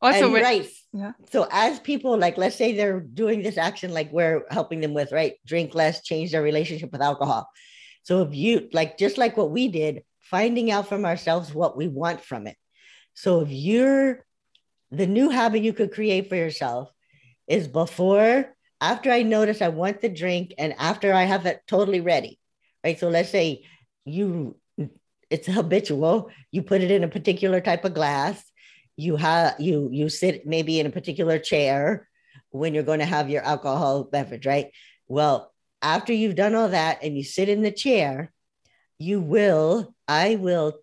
[0.03, 0.69] Also, and, right.
[0.91, 1.13] Yeah.
[1.31, 5.13] So as people like, let's say they're doing this action, like we're helping them with,
[5.13, 5.35] right?
[5.45, 7.49] Drink less, change their relationship with alcohol.
[8.03, 11.87] So if you like, just like what we did, finding out from ourselves what we
[11.87, 12.57] want from it.
[13.13, 14.25] So if you're
[14.91, 16.91] the new habit you could create for yourself
[17.47, 22.01] is before after I notice I want the drink and after I have it totally
[22.01, 22.39] ready,
[22.83, 22.99] right?
[22.99, 23.63] So let's say
[24.03, 24.57] you,
[25.29, 28.43] it's habitual, you put it in a particular type of glass,
[28.95, 32.07] you have, you, you sit maybe in a particular chair
[32.49, 34.71] when you're going to have your alcohol beverage, right?
[35.07, 35.51] Well,
[35.81, 38.31] after you've done all that and you sit in the chair,
[38.99, 40.79] you will, I will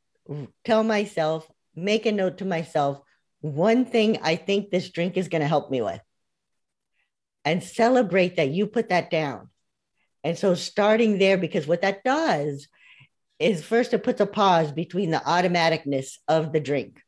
[0.64, 3.00] tell myself, make a note to myself,
[3.40, 6.00] one thing I think this drink is going to help me with
[7.44, 9.48] and celebrate that you put that down.
[10.22, 12.68] And so starting there, because what that does
[13.38, 17.00] is first it puts a pause between the automaticness of the drink.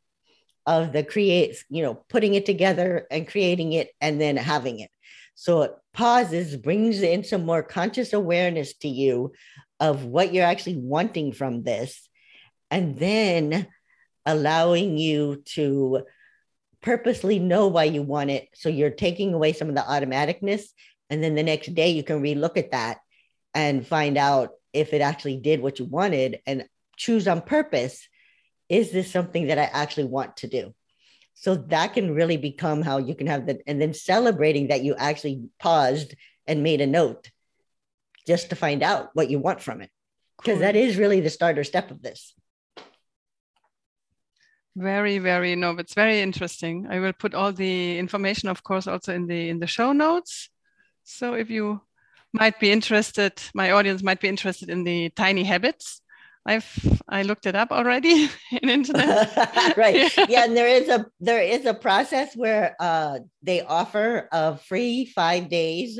[0.65, 4.89] Of the create, you know, putting it together and creating it and then having it.
[5.35, 9.33] So it pauses, brings in some more conscious awareness to you
[9.79, 12.07] of what you're actually wanting from this,
[12.71, 13.67] and then
[14.25, 16.03] allowing you to
[16.81, 18.47] purposely know why you want it.
[18.53, 20.63] So you're taking away some of the automaticness.
[21.09, 22.99] And then the next day you can relook at that
[23.53, 26.65] and find out if it actually did what you wanted and
[26.97, 28.07] choose on purpose
[28.69, 30.73] is this something that I actually want to do?
[31.33, 34.95] So that can really become how you can have the, and then celebrating that you
[34.95, 36.15] actually paused
[36.47, 37.29] and made a note
[38.27, 39.89] just to find out what you want from it.
[40.37, 40.61] Because cool.
[40.61, 42.33] that is really the starter step of this.
[44.75, 46.87] Very, very no, it's very interesting.
[46.89, 50.49] I will put all the information, of course, also in the in the show notes.
[51.03, 51.81] So if you
[52.31, 56.01] might be interested, my audience might be interested in the tiny habits.
[56.45, 59.77] I've I looked it up already in internet.
[59.77, 59.95] right.
[59.95, 60.25] Yeah.
[60.29, 60.43] yeah.
[60.45, 65.49] and there is a there is a process where uh, they offer a free five
[65.49, 65.99] days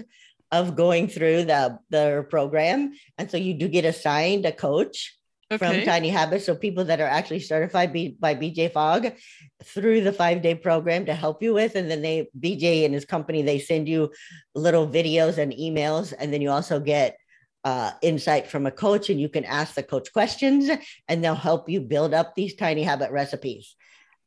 [0.51, 5.17] of going through the the program, and so you do get assigned a coach
[5.53, 5.57] okay.
[5.57, 6.45] from Tiny Habits.
[6.45, 9.13] So people that are actually certified by, by BJ Fogg
[9.63, 11.75] through the five day program to help you with.
[11.75, 14.11] And then they, BJ and his company, they send you
[14.55, 16.13] little videos and emails.
[16.17, 17.17] And then you also get
[17.63, 20.69] uh, insight from a coach and you can ask the coach questions
[21.07, 23.75] and they'll help you build up these tiny habit recipes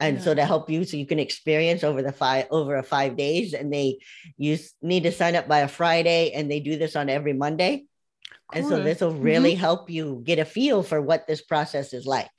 [0.00, 0.22] and yeah.
[0.22, 3.52] so to help you so you can experience over the five over a five days
[3.52, 3.98] and they
[4.38, 7.84] you need to sign up by a friday and they do this on every monday
[8.52, 8.60] Cool.
[8.60, 9.60] And so this will really mm-hmm.
[9.60, 12.30] help you get a feel for what this process is like.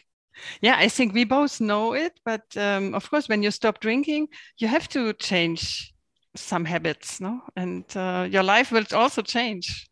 [0.61, 2.19] Yeah, I think we both know it.
[2.23, 5.93] But um, of course, when you stop drinking, you have to change
[6.35, 7.41] some habits, no?
[7.55, 9.89] And uh, your life will also change.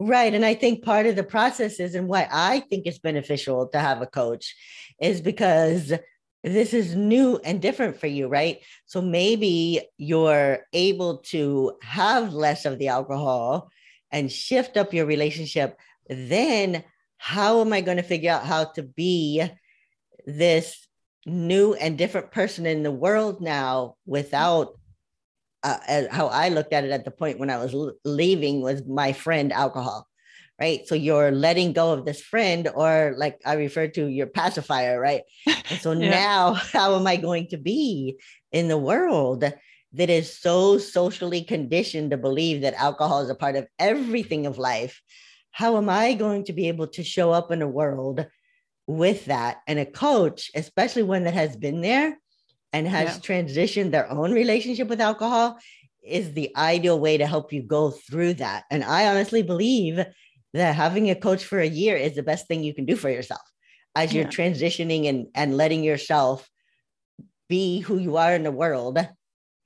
[0.00, 0.34] Right.
[0.34, 3.78] And I think part of the process is, and why I think it's beneficial to
[3.78, 4.54] have a coach
[5.00, 5.92] is because
[6.42, 8.58] this is new and different for you, right?
[8.86, 13.70] So maybe you're able to have less of the alcohol
[14.10, 15.78] and shift up your relationship,
[16.08, 16.82] then
[17.18, 19.44] how am I going to figure out how to be
[20.26, 20.88] this
[21.24, 24.76] new and different person in the world now without
[25.62, 29.12] uh, how I looked at it at the point when I was leaving was my
[29.12, 30.08] friend alcohol,
[30.60, 30.86] right?
[30.86, 35.22] So you're letting go of this friend, or like I refer to your pacifier, right?
[35.46, 36.10] And so yeah.
[36.10, 38.18] now, how am I going to be
[38.50, 39.44] in the world?
[39.94, 44.58] that is so socially conditioned to believe that alcohol is a part of everything of
[44.58, 45.02] life,
[45.50, 48.26] how am I going to be able to show up in a world
[48.86, 49.58] with that?
[49.66, 52.18] And a coach, especially one that has been there
[52.72, 53.20] and has yeah.
[53.20, 55.58] transitioned their own relationship with alcohol,
[56.02, 58.64] is the ideal way to help you go through that.
[58.70, 60.04] And I honestly believe
[60.54, 63.08] that having a coach for a year is the best thing you can do for
[63.08, 63.42] yourself
[63.94, 64.30] as you're yeah.
[64.30, 66.48] transitioning and, and letting yourself
[67.48, 68.98] be who you are in the world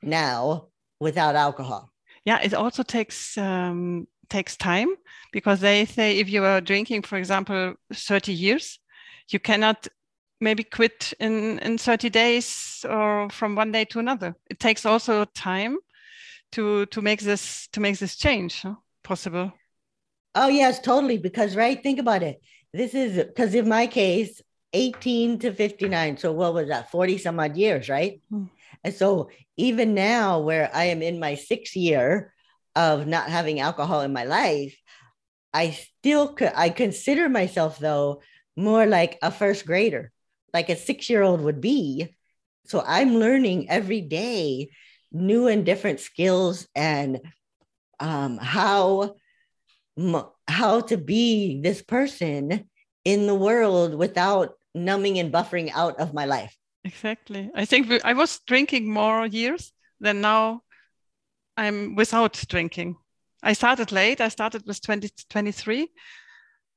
[0.02, 0.68] now
[1.00, 1.90] without alcohol.
[2.24, 4.88] Yeah, it also takes um, takes time
[5.32, 8.80] because they say if you are drinking, for example, 30 years,
[9.30, 9.86] you cannot
[10.40, 14.34] maybe quit in in 30 days or from one day to another.
[14.50, 15.78] It takes also time
[16.52, 19.52] to to make this to make this change huh, possible.
[20.34, 21.18] Oh yes, totally.
[21.18, 22.40] Because right, think about it.
[22.72, 26.18] This is because in my case, 18 to 59.
[26.18, 26.90] So what was that?
[26.90, 28.20] 40 some odd years, right?
[28.30, 28.50] Mm.
[28.84, 32.34] And so even now, where I am in my sixth year
[32.74, 34.76] of not having alcohol in my life,
[35.54, 38.20] I still could, I consider myself though
[38.56, 40.12] more like a first grader,
[40.56, 42.08] like a six year old would be.
[42.64, 44.70] So I'm learning every day
[45.12, 47.20] new and different skills and
[48.00, 49.16] um, how
[50.48, 52.42] how to be this person
[53.04, 56.54] in the world without numbing and buffering out of my life.
[56.84, 57.50] Exactly.
[57.54, 59.72] I think we, I was drinking more years
[60.04, 60.62] than now
[61.56, 62.96] I'm without drinking.
[63.42, 64.20] I started late.
[64.20, 65.88] I started with 20, 23.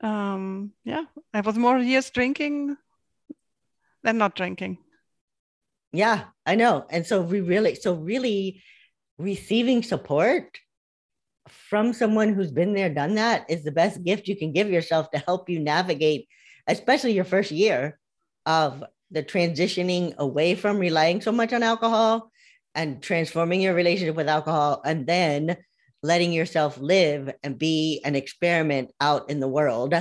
[0.02, 2.78] Um, yeah, I was more years drinking
[4.04, 4.78] than not drinking.
[5.92, 6.86] Yeah, I know.
[6.90, 8.62] And so we really, so really
[9.18, 10.58] receiving support
[11.48, 15.10] from someone who's been there, done that is the best gift you can give yourself
[15.12, 16.28] to help you navigate,
[16.68, 18.00] especially your first year
[18.46, 22.32] of the transitioning away from relying so much on alcohol
[22.76, 25.58] and transforming your relationship with alcohol and then
[26.04, 29.96] letting yourself live and be an experiment out in the world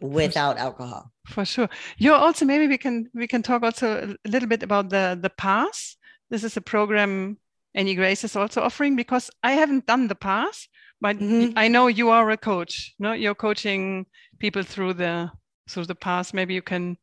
[0.00, 4.28] without for, alcohol for sure you're also maybe we can we can talk also a
[4.28, 5.96] little bit about the the path
[6.30, 7.36] this is a program
[7.74, 10.66] Annie Grace is also offering because i haven't done the path
[11.00, 11.56] but mm-hmm.
[11.56, 14.06] i know you are a coach no you're coaching
[14.38, 15.30] people through the
[15.68, 16.96] through the path maybe you can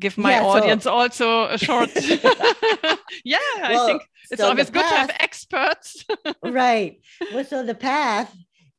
[0.00, 0.92] give my yeah, audience so...
[0.92, 1.90] also a short.
[3.24, 6.04] yeah, well, I think it's so always good path, to have experts.
[6.42, 7.00] right.
[7.32, 8.34] Well, so the path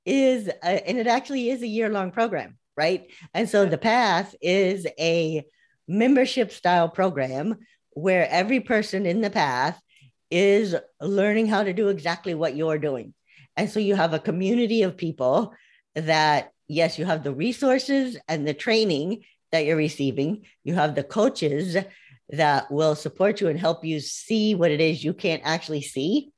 [0.06, 3.12] is, uh, and it actually is a year long program, right?
[3.36, 5.46] And so the path is a
[5.88, 7.58] membership style program
[7.92, 9.80] where every person in the path
[10.32, 13.14] is learning how to do exactly what you're doing.
[13.56, 15.54] And so you have a community of people
[15.94, 21.04] that, yes, you have the resources and the training that you're receiving, you have the
[21.04, 21.78] coaches
[22.30, 26.32] that will support you and help you see what it is you can't actually see.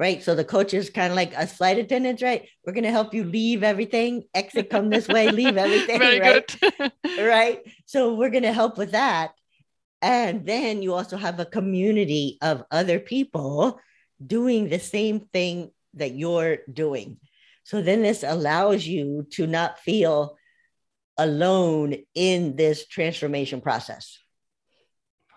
[0.00, 0.22] Right.
[0.22, 2.48] So the coach is kind of like a flight attendant, right?
[2.64, 5.98] We're going to help you leave everything, exit, come this way, leave everything.
[5.98, 6.58] Very right?
[6.58, 6.92] good.
[7.18, 7.60] right.
[7.84, 9.32] So we're going to help with that.
[10.00, 13.78] And then you also have a community of other people
[14.26, 17.18] doing the same thing that you're doing.
[17.64, 20.38] So then this allows you to not feel
[21.18, 24.18] alone in this transformation process.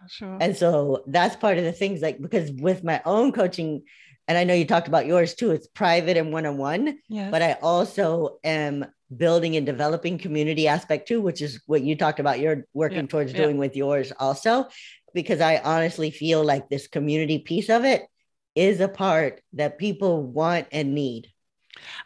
[0.08, 0.38] Sure.
[0.40, 3.84] And so that's part of the things like because with my own coaching,
[4.28, 6.98] and I know you talked about yours too, it's private and one on one,
[7.32, 12.20] but I also am building and developing community aspect too, which is what you talked
[12.20, 13.08] about you're working yeah.
[13.08, 13.60] towards doing yeah.
[13.60, 14.68] with yours also.
[15.14, 18.04] Because I honestly feel like this community piece of it
[18.56, 21.28] is a part that people want and need.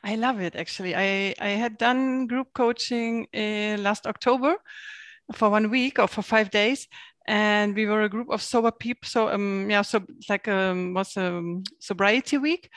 [0.04, 0.96] I love it actually.
[0.96, 4.56] I, I had done group coaching uh, last October
[5.34, 6.88] for one week or for five days.
[7.28, 9.08] And we were a group of sober people.
[9.08, 11.42] So um yeah, so like um was a
[11.80, 12.70] sobriety week.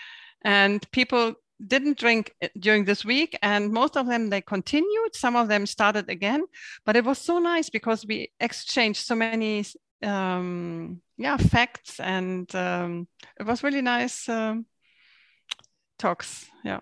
[0.42, 1.34] And people
[1.66, 5.66] didn't drink uh, during this week and most of them they continued some of them
[5.66, 6.42] started again
[6.86, 9.64] but it was so nice because we exchanged so many
[10.02, 13.06] um, yeah facts and um,
[13.38, 14.64] it was really nice um,
[15.98, 16.80] talks yeah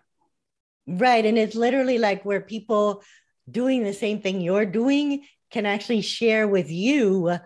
[0.87, 3.03] right and it's literally like where people
[3.51, 7.37] doing the same thing you're doing can actually share with you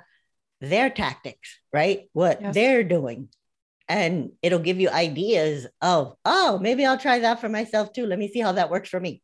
[0.63, 2.09] their tactics right?
[2.13, 2.55] What yes.
[2.55, 3.29] they're doing.
[3.89, 8.07] And it'll give you ideas of oh maybe i'll try that for myself too.
[8.07, 9.23] Let me see how that works for me.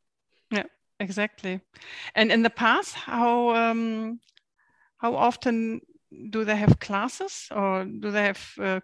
[0.50, 0.64] Yeah
[1.00, 1.60] exactly.
[2.14, 4.20] And in the past how um
[4.98, 5.80] how often
[6.30, 8.80] do they have classes or do they have uh,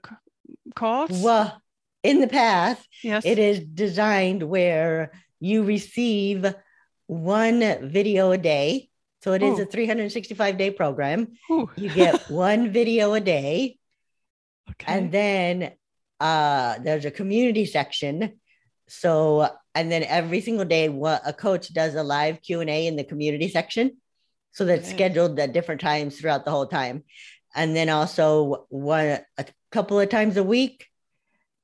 [0.74, 1.10] calls?
[1.10, 1.60] Well
[2.02, 3.24] in the past yes.
[3.26, 6.54] it is designed where you receive
[7.06, 8.88] one video a day
[9.24, 11.70] so it is a 365 day program Ooh.
[11.76, 13.78] you get one video a day
[14.70, 14.92] Okay.
[14.92, 15.72] And then
[16.20, 18.40] uh, there's a community section.
[18.88, 22.86] So, and then every single day, what a coach does a live Q and A
[22.86, 23.98] in the community section.
[24.52, 24.96] So that's okay.
[24.96, 27.04] scheduled at different times throughout the whole time.
[27.54, 30.86] And then also one a couple of times a week,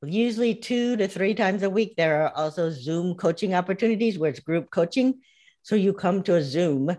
[0.03, 1.95] usually two to three times a week.
[1.97, 5.21] There are also Zoom coaching opportunities where it's group coaching.
[5.63, 6.97] So you come to a Zoom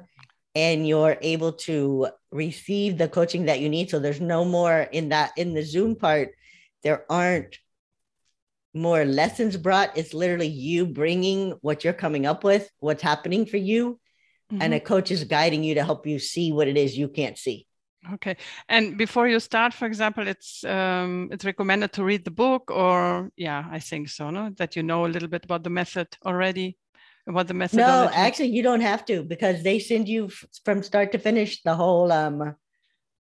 [0.56, 3.90] and you're able to receive the coaching that you need.
[3.90, 6.34] So there's no more in that in the zoom part
[6.84, 7.60] there aren't
[8.74, 9.98] more lessons brought.
[9.98, 14.00] It's literally you bringing what you're coming up with what's happening for you
[14.52, 14.62] mm-hmm.
[14.62, 17.38] and a coach is guiding you to help you see what it is you can't
[17.38, 17.68] see.
[18.14, 18.36] Okay.
[18.68, 23.30] And before you start for example it's um, it's recommended to read the book or
[23.38, 24.50] yeah i think so no?
[24.58, 26.78] That you know a little bit about the method already
[27.28, 28.16] about the methodology?
[28.16, 31.62] No, actually, you don't have to because they send you f- from start to finish
[31.64, 32.56] the whole um,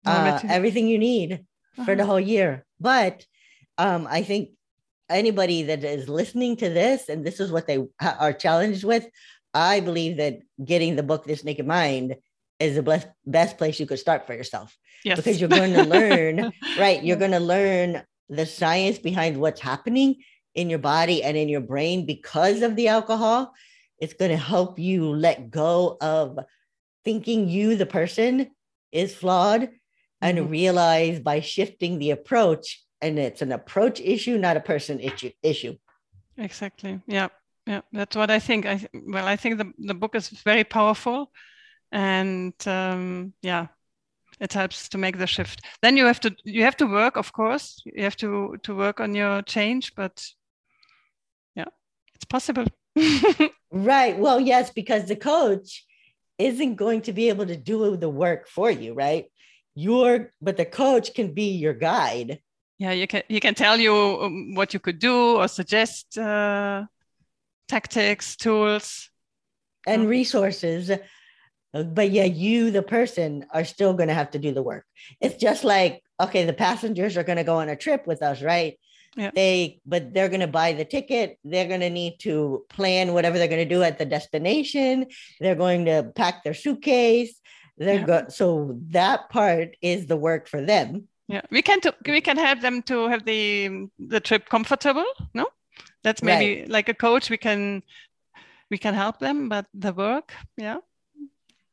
[0.07, 1.85] uh, everything you need uh-huh.
[1.85, 2.13] for the uh-huh.
[2.13, 2.65] whole year.
[2.81, 3.25] But
[3.79, 4.51] um, I think
[5.09, 9.09] anybody that is listening to this and this is what they ha- are challenged with,
[9.53, 12.17] I believe that getting the book This Naked Mind
[12.59, 14.77] is the best best place you could start for yourself.
[15.05, 15.17] Yes.
[15.17, 17.03] Because you're going to learn, right?
[17.03, 20.17] You're going to learn the science behind what's happening
[20.55, 23.53] in your body and in your brain because of the alcohol
[24.01, 26.39] it's going to help you let go of
[27.05, 28.51] thinking you, the person,
[28.93, 29.71] is flawed
[30.21, 30.51] and mm-hmm.
[30.51, 35.31] realize by shifting the approach, and it's an approach issue, not a person issue.
[35.43, 35.77] issue.
[36.37, 37.01] Exactly.
[37.07, 37.29] Yeah.
[37.67, 37.83] Yeah.
[37.93, 38.67] That's what I think.
[38.67, 41.31] I well, I think the, the book is very powerful,
[41.93, 43.67] and um, yeah,
[44.41, 45.61] it helps to make the shift.
[45.83, 47.83] Then you have to you have to work, of course.
[47.85, 50.27] You have to to work on your change, but
[51.55, 51.69] yeah,
[52.15, 52.65] it's possible.
[53.73, 54.19] Right.
[54.19, 55.85] Well, yes, because the coach
[56.39, 59.27] isn't going to be able to do the work for you, right?
[59.75, 62.41] Your but the coach can be your guide.
[62.79, 66.87] Yeah, you can you can tell you um, what you could do or suggest uh,
[67.69, 69.11] tactics, tools,
[69.87, 70.91] and resources.
[71.73, 74.85] But yeah, you, the person, are still going to have to do the work.
[75.21, 78.43] It's just like okay, the passengers are going to go on a trip with us,
[78.43, 78.79] right?
[79.21, 79.33] Yeah.
[79.35, 81.39] They, but they're going to buy the ticket.
[81.45, 85.07] They're going to need to plan whatever they're going to do at the destination.
[85.41, 87.35] They're going to pack their suitcase.
[87.77, 88.13] they're Yeah.
[88.13, 90.89] good so that part is the work for them
[91.35, 93.43] Yeah, we can to, we can help them to have the
[94.13, 95.09] the trip comfortable.
[95.33, 95.47] No,
[96.05, 97.31] that's maybe like a coach.
[97.35, 97.83] We can
[98.73, 100.29] we can help them, but the work,
[100.67, 100.81] yeah,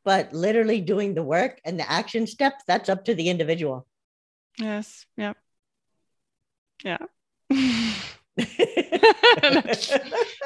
[0.08, 3.80] but literally doing the work and the action steps that's up to the individual
[4.58, 5.34] yes, yeah,
[6.84, 7.04] yeah.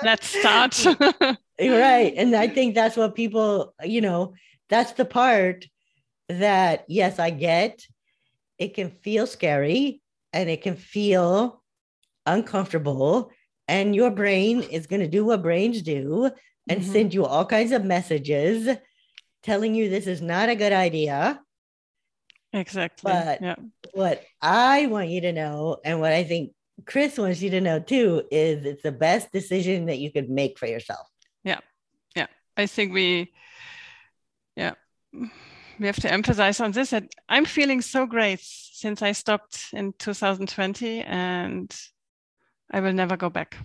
[0.04, 0.86] Let's start.
[1.60, 4.34] right and i think that's what people you know
[4.70, 5.66] that's the part
[6.30, 7.86] that yes i get
[8.58, 10.02] it can feel scary
[10.34, 11.62] and it can feel
[12.26, 13.30] uncomfortable
[13.68, 16.32] and your brain is going to do what brains do
[16.68, 16.92] and Mhm.
[16.92, 18.68] send you all kinds of messages
[19.44, 21.42] telling you this is not a good idea
[22.54, 23.12] exactly.
[23.12, 23.56] But- yeah,
[23.94, 26.54] what i want you to know and what i think
[26.86, 30.58] chris wants you to know too is it's the best decision that you could make
[30.58, 31.08] for yourself
[31.44, 31.60] Yeah.
[32.16, 32.28] Yeah.
[32.58, 33.32] I think we,
[34.56, 34.74] yeah,
[35.80, 39.94] we have to emphasize on this that I'm feeling so great since I stopped in
[39.94, 41.74] 2020, and
[42.72, 43.58] I will never go back.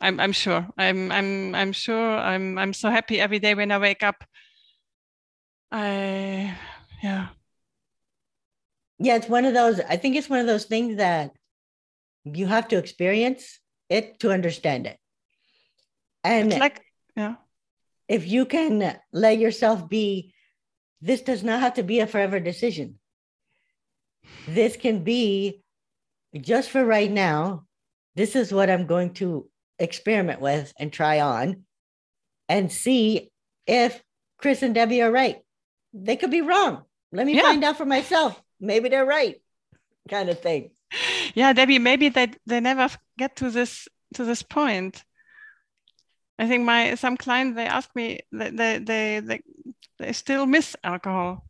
[0.00, 0.66] I'm I'm sure.
[0.76, 2.18] I'm I'm I'm sure.
[2.18, 4.24] I'm I'm so happy every day when I wake up.
[5.70, 6.56] I
[7.02, 7.28] yeah
[8.98, 11.32] yeah it's one of those i think it's one of those things that
[12.24, 13.58] you have to experience
[13.88, 14.98] it to understand it.
[16.24, 16.80] And it's like
[17.16, 17.36] yeah.
[18.08, 20.34] if you can let yourself be
[21.00, 22.98] this does not have to be a forever decision.
[24.46, 25.62] This can be
[26.40, 27.66] just for right now.
[28.14, 29.48] This is what i'm going to
[29.78, 31.64] experiment with and try on
[32.48, 33.30] and see
[33.66, 34.02] if
[34.38, 35.38] chris and Debi are right.
[35.92, 36.82] They could be wrong.
[37.10, 37.42] Let me Yeah.
[37.42, 38.40] find out for myself.
[38.60, 39.42] Maybe they're right
[40.08, 40.70] kind of thing
[41.34, 41.80] yeah Debi.
[41.80, 45.04] Maybe they they never get to this to this point.
[46.38, 49.42] I think my some clients they ask me they they they they,
[49.98, 51.44] they still miss alcohol.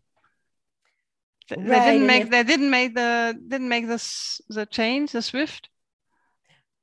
[1.49, 5.68] They, they didn't make they didn't make the didn't make this the change the swift.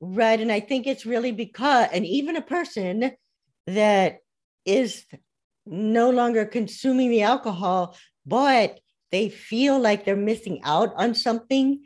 [0.02, 0.40] Right.
[0.40, 3.12] And I think it's really because, and even a person
[3.68, 4.20] that
[4.66, 5.06] is
[5.66, 8.80] no longer consuming the alcohol, but
[9.12, 11.84] they feel like they're missing out on something,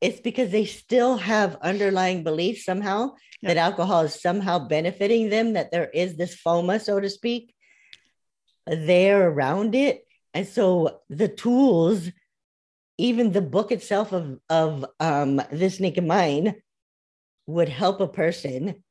[0.00, 3.14] it's because they still have underlying beliefs somehow
[3.44, 7.54] that alcohol is somehow benefiting them, that there is this FOMO, so to speak,
[8.66, 10.06] there around it.
[10.32, 12.08] And so the tools,
[12.96, 16.54] even the book itself of, of um, This Naked Mind,
[17.46, 18.82] would help a person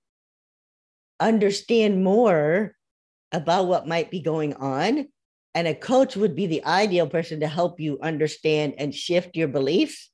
[1.19, 2.75] understand more
[3.31, 5.07] about what might be going on.
[5.55, 9.47] And a coach would be the ideal person to help you understand and shift your
[9.47, 10.11] beliefs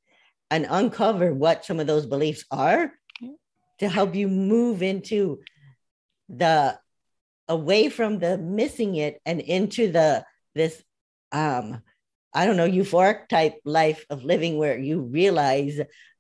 [0.52, 2.92] and uncover what some of those beliefs are
[3.80, 5.40] to help you move into
[6.28, 6.78] the
[7.48, 10.24] away from the missing it and into the
[10.54, 10.84] this
[11.32, 11.82] um
[12.34, 15.80] I don't know euphoric type life of living where you realize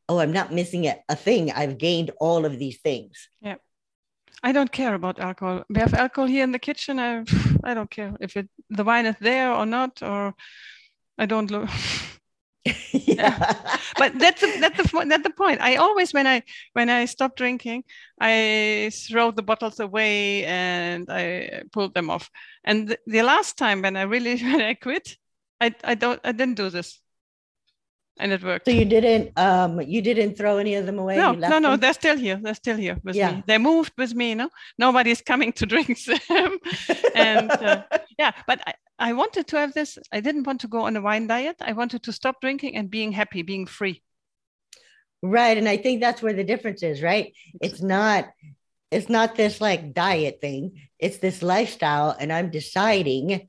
[0.10, 1.52] oh, I'm not missing a, a thing.
[1.52, 3.30] I've gained all of these things.
[3.42, 3.56] Yeah.
[4.42, 5.66] I don't care about alcohol.
[5.70, 6.98] We have alcohol here in the kitchen.
[7.00, 7.24] I
[7.64, 10.34] I don't care if it the wine is there or not, or
[11.18, 11.70] I don't look.
[12.92, 13.54] yeah.
[13.98, 15.62] but that's the, that's the that's the point.
[15.62, 16.44] I always when I
[16.74, 17.84] when I stop drinking,
[18.20, 22.30] I throw the bottles away and I pull them off.
[22.64, 25.18] And the, the last time when I really when I quit,
[25.62, 27.02] I I don't I didn't do this,
[28.20, 28.66] and it worked.
[28.66, 31.16] So you didn't um you didn't throw any of them away?
[31.16, 31.80] no, no, no, them?
[31.80, 32.40] they're still here.
[32.42, 33.32] They're still here with Yeah.
[33.38, 33.44] me.
[33.48, 34.36] They moved with me.
[34.36, 36.58] No, nobody's coming to drink them.
[37.16, 37.84] and, uh,
[38.18, 39.98] yeah, but I, I wanted to have this.
[40.12, 41.56] I didn't want to go on a wine diet.
[41.62, 44.04] I wanted to stop drinking and being happy, being free.
[45.24, 45.58] right.
[45.58, 47.34] And I think that's where the difference is, right?
[47.62, 48.30] It's not
[48.92, 50.82] it's not this like diet thing.
[50.98, 52.16] It's this lifestyle.
[52.20, 53.48] And I'm deciding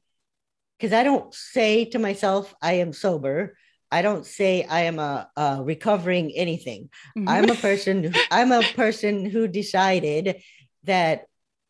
[0.79, 3.57] because I don't say to myself, I am sober.
[3.91, 6.91] I don't say I am a, a recovering anything.
[7.17, 7.61] I'm a mm-hmm.
[7.69, 10.43] person who, I'm a person who decided
[10.85, 11.25] that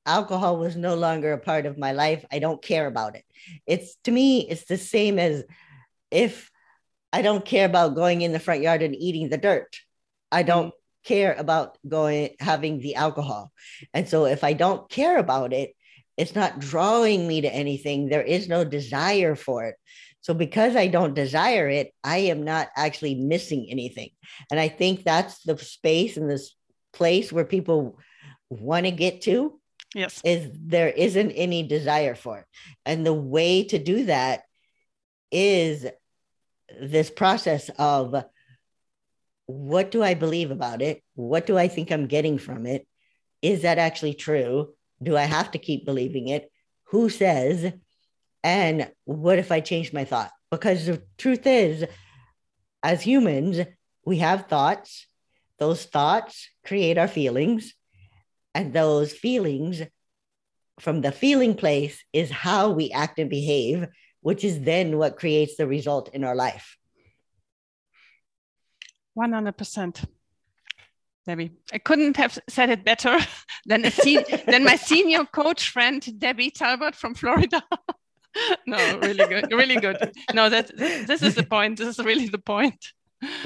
[0.05, 2.24] alcohol was no longer a part of my life.
[2.31, 3.24] I don't care about it.
[3.66, 5.45] It's to me, it's the same as
[6.11, 6.51] if
[7.12, 9.76] I don't care about going in the front yard and eating the dirt.
[10.30, 10.78] I don't mm.
[11.05, 13.53] care about going having the alcohol.
[13.93, 15.74] And so if I don't care about it,
[16.16, 18.09] it's not drawing me to anything.
[18.09, 19.76] There is no desire for it.
[20.20, 24.11] So because I don't desire it, I am not actually missing anything.
[24.51, 26.55] And I think that's the space and this
[26.93, 27.99] place where people
[28.51, 29.59] want to get to
[29.95, 30.20] yes.
[30.24, 32.47] is there isn't any desire for it.
[32.84, 34.43] And the way to do that
[35.30, 35.86] is
[36.80, 38.24] this process of
[39.47, 41.03] what do I believe about it?
[41.14, 42.86] What do I think I'm getting from it?
[43.43, 44.74] Is that actually true?
[45.03, 46.51] Do I have to keep believing it?
[46.84, 47.72] Who says?
[48.45, 50.30] And what if I change my thought?
[50.51, 51.84] Because the truth is,
[52.82, 53.61] as humans,
[54.05, 55.07] we have thoughts.
[55.59, 57.74] Those thoughts create our feelings.
[58.55, 59.82] And those feelings
[60.80, 63.86] from the feeling place is how we act and behave,
[64.20, 66.76] which is then what creates the result in our life.
[69.16, 70.05] 100%.
[71.28, 73.18] Debi, I couldn't have said it better
[73.66, 77.62] than, a se- than my senior coach friend, Debi Talbert from Florida.
[78.66, 80.12] no, really good, really good.
[80.32, 81.78] No, that this is the point.
[81.78, 82.92] This is really the point.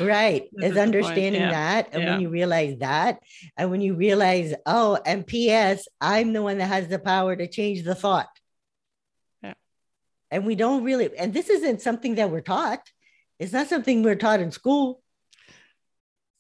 [0.01, 0.49] Right.
[0.63, 1.51] Is understanding yeah.
[1.51, 1.89] that.
[1.93, 2.13] And yeah.
[2.13, 3.21] when you realize that,
[3.57, 7.47] and when you realize, oh, and P.S., I'm the one that has the power to
[7.49, 8.29] change the thought.
[9.43, 9.55] Yeah.
[10.31, 12.81] And we don't really, and this isn't something that we're taught.
[13.39, 15.03] It's not something we're taught in school.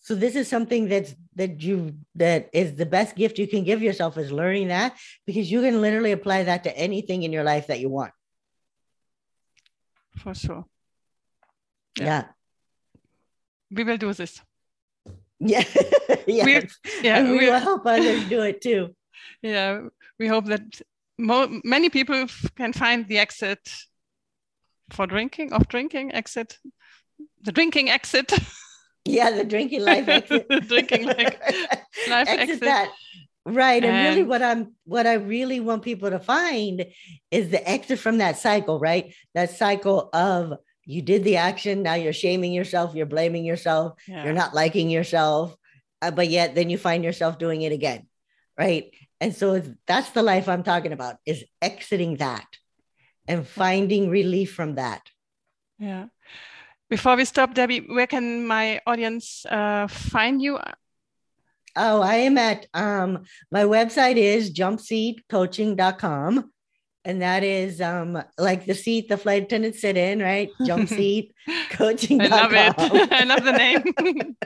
[0.00, 3.82] So this is something that's that you that is the best gift you can give
[3.82, 7.68] yourself is learning that because you can literally apply that to anything in your life
[7.68, 8.12] that you want.
[10.18, 10.66] For sure.
[11.98, 12.04] Yeah.
[12.04, 12.24] yeah.
[13.70, 14.40] We will do this.
[15.40, 15.64] Yeah.
[16.26, 16.78] yes.
[17.02, 17.18] yeah.
[17.18, 18.94] And we, we will help others do it too.
[19.42, 19.88] Yeah.
[20.18, 20.82] We hope that
[21.18, 23.60] mo- many people can find the exit
[24.90, 26.58] for drinking of drinking exit
[27.42, 28.32] the drinking exit
[29.04, 30.48] Yeah, the drinking life exit.
[30.66, 31.36] drinking life,
[32.08, 32.60] life exit, exit.
[32.60, 32.90] that.
[33.44, 33.84] Right.
[33.84, 36.86] And, and, really what I'm what I really want people to find
[37.30, 39.14] is the exit from that cycle, right?
[39.34, 40.54] That cycle of
[40.86, 44.24] you did the action, now you're shaming yourself, you're blaming yourself, yeah.
[44.24, 45.56] you're not liking yourself,
[46.02, 48.06] uh, but yet then you find yourself doing it again,
[48.58, 48.92] right?
[49.20, 52.46] And so that's the life I'm talking about is exiting that
[53.26, 55.00] and finding relief from that.
[55.78, 56.06] Yeah.
[56.90, 60.58] Before we stop, Debi, where can my audience uh, find you?
[61.76, 66.52] Oh, I am at um, my website is jumpseatcoaching.com.
[67.04, 70.48] And that is um, like the seat the flight attendants sit in, right?
[70.64, 71.34] Jump seat
[71.70, 72.20] coaching.
[72.20, 72.74] I love it.
[73.12, 74.36] I love the name.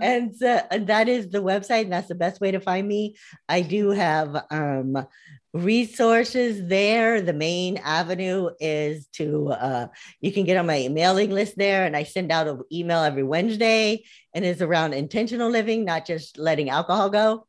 [0.00, 1.82] and uh, that is the website.
[1.82, 3.16] And that's the best way to find me.
[3.48, 5.06] I do have um,
[5.54, 9.86] resources there the main avenue is to uh,
[10.20, 13.22] you can get on my mailing list there and i send out an email every
[13.22, 14.04] wednesday
[14.34, 17.47] and it's around intentional living not just letting alcohol go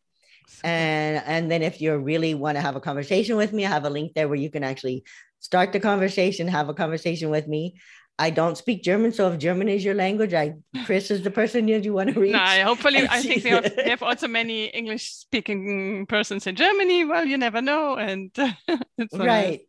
[0.64, 3.86] and and then if you really want to have a conversation with me i have
[3.86, 5.04] a link there where you can actually
[5.39, 7.76] start the conversation have a conversation with me
[8.20, 11.66] I don't speak German, so if German is your language, I Chris is the person
[11.68, 12.34] that you want to reach.
[12.34, 17.06] No, hopefully, I think they have, they have, also many English-speaking persons in Germany.
[17.06, 18.30] Well, you never know, and
[19.14, 19.62] right,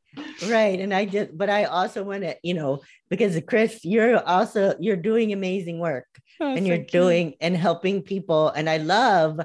[0.49, 0.81] right.
[0.81, 4.97] And I just, but I also want to, you know, because Chris, you're also you're
[4.97, 6.09] doing amazing work,
[6.41, 7.35] oh, and you're doing you.
[7.41, 9.39] and helping people, and I love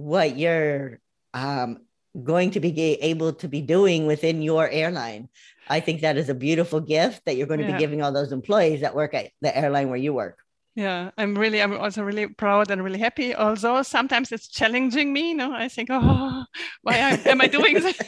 [0.00, 1.00] what you're
[1.34, 1.80] um,
[2.22, 5.28] going to be able to be doing within your airline.
[5.68, 7.72] I think that is a beautiful gift that you're going to yeah.
[7.72, 10.38] be giving all those employees that work at the airline where you work.
[10.74, 13.34] Yeah, I'm really, I'm also really proud and really happy.
[13.34, 16.44] Although sometimes it's challenging me, you know, I think, oh,
[16.82, 17.98] why am I doing this?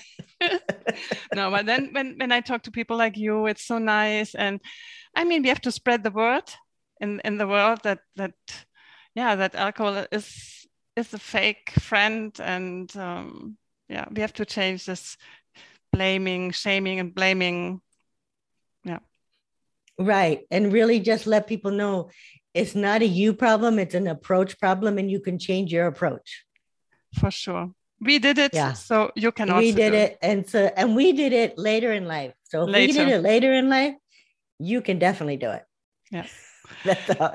[1.35, 4.35] no, but then when, when I talk to people like you, it's so nice.
[4.35, 4.61] And
[5.15, 6.45] I mean, we have to spread the word
[7.01, 8.35] in, in the world that, that,
[9.15, 10.62] yeah, that alcohol is,
[10.97, 12.39] is a fake friend.
[12.41, 13.57] And um,
[13.89, 15.17] yeah, we have to change this
[15.93, 17.81] blaming, shaming, and blaming.
[18.85, 19.01] Yeah.
[19.99, 20.47] Right.
[20.51, 22.11] And really just let people know
[22.55, 26.45] it's not a you problem, it's an approach problem, and you can change your approach.
[27.19, 27.73] For sure.
[28.01, 28.53] We did it.
[28.53, 28.73] Yeah.
[28.73, 30.19] So you can We did it.
[30.21, 32.35] And so and we did it later in life.
[32.45, 32.87] So if later.
[32.87, 33.95] we did it later in life,
[34.59, 35.63] you can definitely do it.
[36.11, 36.27] Yeah.
[36.85, 37.33] That's all.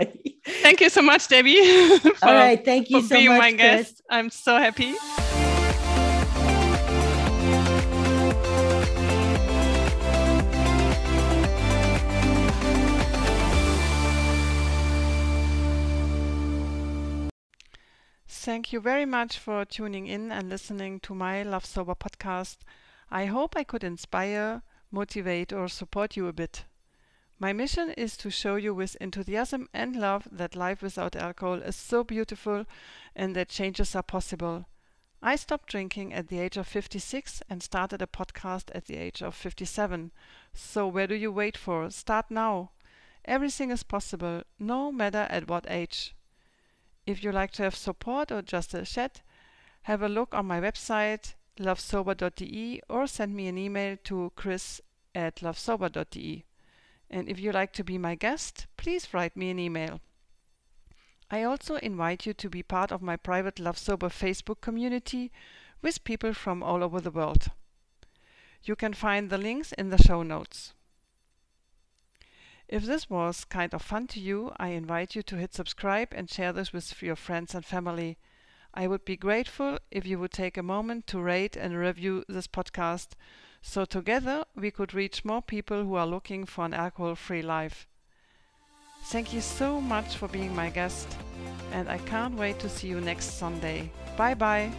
[0.61, 1.99] thank you so much, Debi.
[2.19, 2.63] for, all right.
[2.63, 3.39] Thank you so being much.
[3.39, 3.57] my Chris.
[3.57, 4.01] guest.
[4.09, 4.95] I'm so happy.
[18.27, 22.57] Thank you very much for tuning in and listening to my Love Sober podcast.
[23.11, 24.61] I hope I could inspire,
[24.91, 26.63] motivate, or support you a bit.
[27.39, 31.75] My mission is to show you with enthusiasm and love that life without alcohol is
[31.75, 32.65] so beautiful
[33.15, 34.65] and that changes are possible.
[35.21, 39.21] I stopped drinking at the age of 56 and started a podcast at the age
[39.21, 40.11] of 57.
[40.53, 41.91] So, where do you wait for?
[41.91, 42.71] Start now.
[43.23, 46.15] Everything is possible, no matter at what age.
[47.05, 49.21] If you like to have support or just a chat,
[49.83, 54.81] have a look on my website lovesober.de or send me an email to chris
[55.13, 56.46] at lovesober.de.
[57.09, 60.01] And if you like to be my guest, please write me an email.
[61.29, 65.31] I also invite you to be part of my private Love Sober Facebook community
[65.81, 67.49] with people from all over the world.
[68.63, 70.73] You can find the links in the show notes.
[72.67, 76.29] If this was kind of fun to you, I invite you to hit subscribe and
[76.29, 78.17] share this with your friends and family.
[78.73, 82.47] I would be grateful if you would take a moment to rate and review this
[82.47, 83.11] podcast
[83.61, 87.87] so together we could reach more people who are looking for an alcohol free life.
[89.05, 91.07] Thank you so much for being my guest,
[91.71, 93.91] and I can't wait to see you next Sunday.
[94.17, 94.71] Bye bye.